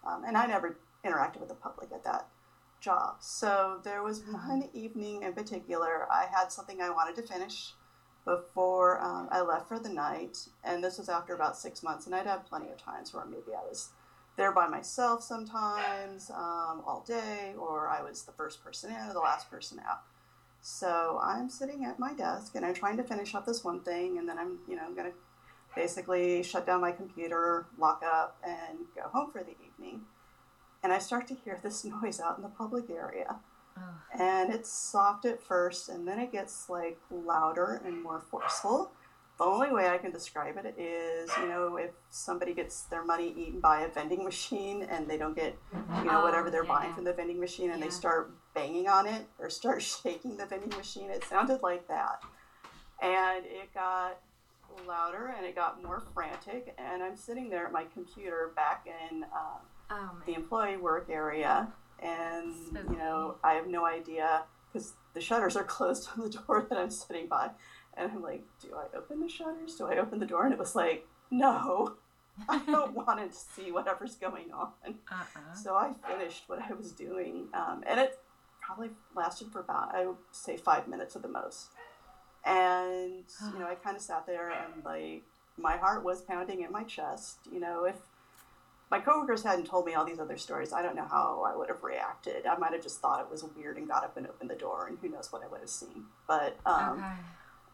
[0.05, 2.27] Um, and I never interacted with the public at that
[2.79, 3.17] job.
[3.19, 7.73] So there was one evening in particular, I had something I wanted to finish
[8.25, 12.13] before um, I left for the night, and this was after about six months, and
[12.13, 13.89] I'd had plenty of times where maybe I was
[14.35, 19.13] there by myself sometimes um, all day, or I was the first person in or
[19.13, 20.01] the last person out.
[20.61, 24.17] So I'm sitting at my desk and I'm trying to finish up this one thing,
[24.17, 25.13] and then I'm, you know, I'm gonna
[25.75, 30.01] basically shut down my computer, lock up, and go home for the evening.
[30.83, 33.37] And I start to hear this noise out in the public area.
[34.17, 38.91] And it's soft at first, and then it gets like louder and more forceful.
[39.37, 43.31] The only way I can describe it is, you know, if somebody gets their money
[43.37, 46.73] eaten by a vending machine and they don't get, you know, Oh, whatever they're yeah,
[46.73, 47.85] buying from the vending machine and Yeah.
[47.85, 52.23] they start banging on it or start shaking the vending machine, it sounded like that.
[52.99, 54.17] And it got
[54.87, 56.73] louder and it got more frantic.
[56.79, 59.59] And I'm sitting there at my computer back in um,
[59.89, 61.67] oh the employee work area,
[61.99, 62.93] and Spooky.
[62.93, 66.77] you know, I have no idea because the shutters are closed on the door that
[66.77, 67.51] I'm sitting by,
[67.95, 69.75] and I'm like, do I open the shutters?
[69.75, 70.45] Do I open the door?
[70.45, 71.95] And it was like, no,
[72.49, 74.69] I don't want to see whatever's going on.
[74.85, 75.53] Uh-uh.
[75.55, 78.19] So I finished what I was doing, um, and it
[78.61, 81.67] probably lasted for about I would say five minutes at the most.
[82.45, 83.23] And
[83.53, 85.23] you know, I kind of sat there and like
[85.57, 87.39] my heart was pounding in my chest.
[87.51, 87.95] You know, if
[88.89, 91.67] my coworkers hadn't told me all these other stories, I don't know how I would
[91.67, 92.45] have reacted.
[92.45, 94.87] I might have just thought it was weird and got up and opened the door,
[94.87, 96.05] and who knows what I would have seen.
[96.27, 97.13] But um, okay.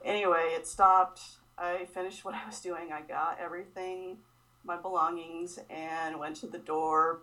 [0.05, 1.21] anyway, it stopped.
[1.57, 2.91] I finished what I was doing.
[2.91, 4.17] I got everything,
[4.63, 7.19] my belongings, and went to the door,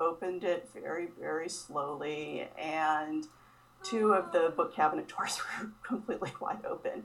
[0.00, 3.26] opened it very, very slowly, and
[3.82, 7.04] two of the book cabinet doors were completely wide open.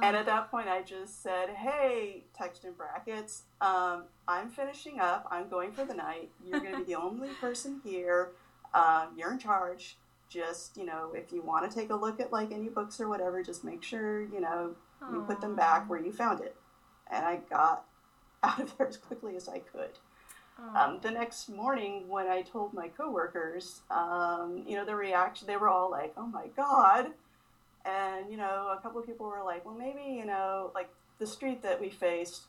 [0.00, 3.42] And at that point, I just said, "Hey, text in brackets.
[3.60, 5.26] Um, I'm finishing up.
[5.30, 6.30] I'm going for the night.
[6.44, 8.30] You're going to be the only person here.
[8.74, 9.96] Um, you're in charge.
[10.28, 13.08] Just you know, if you want to take a look at like any books or
[13.08, 14.74] whatever, just make sure you know
[15.12, 16.56] you put them back where you found it."
[17.10, 17.84] And I got
[18.42, 19.98] out of there as quickly as I could.
[20.76, 25.56] Um, the next morning, when I told my coworkers, um, you know, the reaction, they
[25.56, 27.12] were all like, "Oh my god."
[27.84, 31.26] And, you know, a couple of people were like, well, maybe, you know, like the
[31.26, 32.42] street that we faced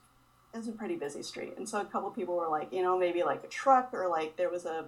[0.53, 1.53] is a pretty busy street.
[1.57, 4.07] And so a couple of people were like, you know, maybe like a truck or
[4.07, 4.85] like there was a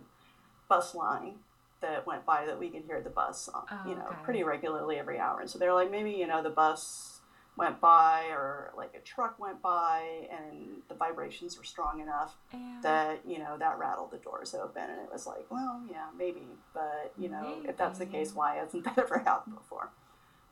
[0.69, 1.35] bus line
[1.81, 4.15] that went by that we could hear the bus, on, Oh, you know, okay.
[4.23, 5.39] pretty regularly every hour.
[5.41, 7.11] And so they're like, maybe, you know, the bus
[7.57, 12.83] went by or like a truck went by and the vibrations were strong enough And-
[12.83, 16.41] that you know that rattled the doors open and it was like well yeah maybe
[16.73, 19.89] but you know if that's the case why hasn't that ever happened before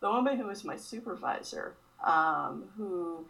[0.04, 3.26] the woman who was my supervisor um, who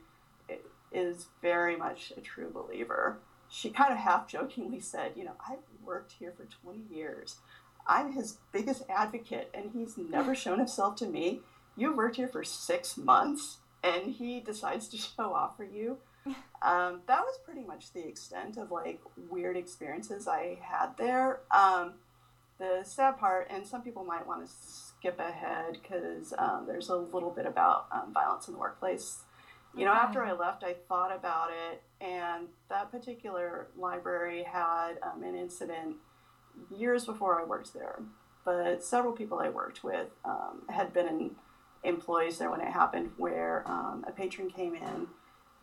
[0.91, 3.19] is very much a true believer.
[3.47, 7.37] She kind of half jokingly said you know i've worked here for 20 years.
[7.85, 11.41] I'm his biggest advocate and he's never shown himself to me.
[11.77, 15.97] You've worked here for six months and he decides to show off for you.
[16.61, 18.99] Um, that was pretty much the extent of like
[19.29, 21.41] weird experiences I had there.
[21.51, 21.95] Um,
[22.57, 24.51] the sad part, and some people might want to
[25.03, 29.19] skip ahead because um, there's a little bit about um, violence in the workplace.
[29.75, 35.23] You know, after I left, I thought about it, and that particular library had um,
[35.23, 35.97] an incident
[36.73, 37.99] years before I worked there.
[38.45, 41.31] But several people I worked with um, had been in,
[41.83, 45.07] employees there when it happened, where um, a patron came in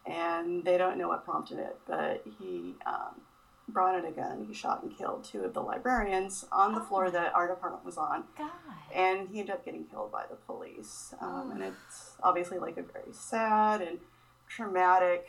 [0.05, 3.23] and they don't know what prompted it, but he um,
[3.71, 4.45] brought in a gun.
[4.49, 7.97] He shot and killed two of the librarians on the floor that our department was
[7.97, 8.51] on, God.
[8.95, 11.15] and he ended up getting killed by the police.
[11.21, 13.99] Um, and it's obviously like a very sad and
[14.49, 15.27] traumatic,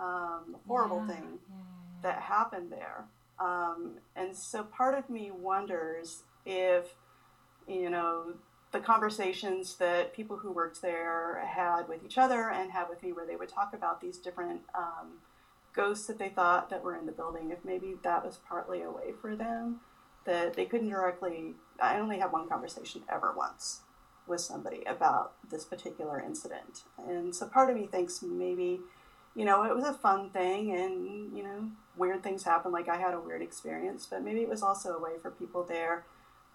[0.00, 1.54] um, horrible Yeah, thing yeah,
[2.02, 3.04] that happened there.
[3.38, 6.94] Um, and so part of me wonders if,
[7.66, 8.34] you know,
[8.72, 13.12] the conversations that people who worked there had with each other and had with me,
[13.12, 15.18] where they would talk about these different um,
[15.74, 18.90] ghosts that they thought that were in the building, if maybe that was partly a
[18.90, 19.80] way for them
[20.24, 21.54] that they couldn't directly.
[21.80, 23.80] I only had one conversation ever once
[24.26, 28.80] with somebody about this particular incident, and so part of me thinks maybe
[29.34, 32.70] you know, it was a fun thing and, you know, weird things happen.
[32.70, 35.64] Like I had a weird experience, but maybe it was also a way for people
[35.64, 36.04] there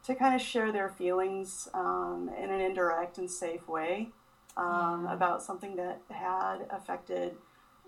[0.06, 4.10] to kind of share their feelings um, in an indirect and safe way
[4.56, 5.14] um, Yeah.
[5.14, 7.36] about something that had affected,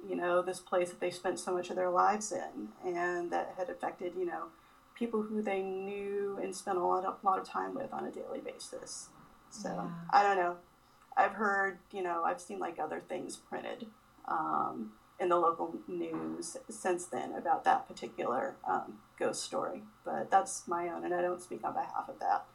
[0.07, 3.53] you know, this place that they spent so much of their lives in and that
[3.57, 4.45] had affected, you know,
[4.95, 8.11] people who they knew and spent a lot of, lot of time with on a
[8.11, 9.09] daily basis.
[9.49, 9.89] So Yeah.
[10.11, 10.57] I don't know.
[11.17, 13.87] I've heard, you know, I've seen like other things printed
[14.27, 19.83] um, in the local news since then about that particular um, ghost story.
[20.05, 22.45] But that's my own, and I don't speak on behalf of that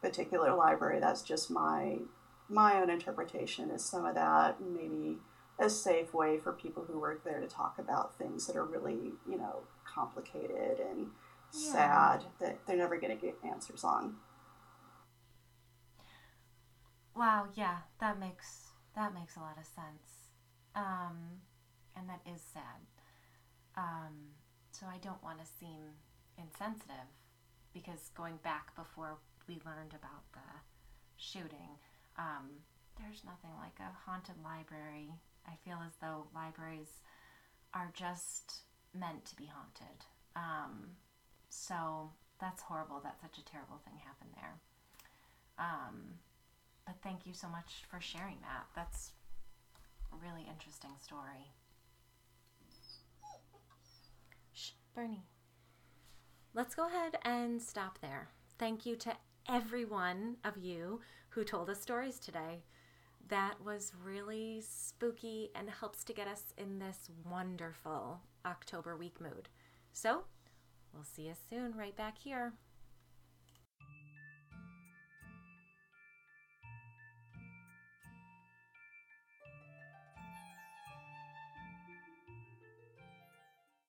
[0.00, 1.00] particular library.
[1.00, 1.98] That's just my
[2.48, 3.70] my own interpretation.
[3.70, 5.18] Is some of that maybe
[5.62, 9.12] a safe way for people who work there to talk about things that are really,
[9.28, 11.10] you know, complicated and
[11.54, 11.60] Yeah.
[11.72, 14.16] sad that they're never going to get answers on.
[17.14, 20.28] Wow, yeah, that makes that makes a lot of sense.
[20.74, 21.40] Um,
[21.96, 22.80] and that is sad.
[23.76, 24.34] Um,
[24.70, 25.96] so I don't want to seem
[26.38, 27.08] insensitive
[27.72, 30.40] because going back before we learned about the
[31.16, 31.78] shooting,
[32.18, 32.50] um,
[32.98, 35.12] there's nothing like a haunted library.
[35.46, 37.00] I feel as though libraries
[37.74, 38.62] are just
[38.94, 40.04] meant to be haunted.
[40.36, 40.96] Um,
[41.48, 44.60] so that's horrible that such a terrible thing happened there.
[45.58, 46.18] Um,
[46.86, 48.66] but thank you so much for sharing that.
[48.74, 49.12] That's
[50.12, 51.52] a really interesting story.
[54.52, 55.24] Shh, Bernie.
[56.54, 58.28] Let's go ahead and stop there.
[58.58, 59.16] Thank you to
[59.48, 62.62] every one of you who told us stories today.
[63.32, 69.48] That was really spooky and helps to get us in this wonderful October week mood.
[69.94, 70.24] So,
[70.92, 72.52] we'll see you soon right back here.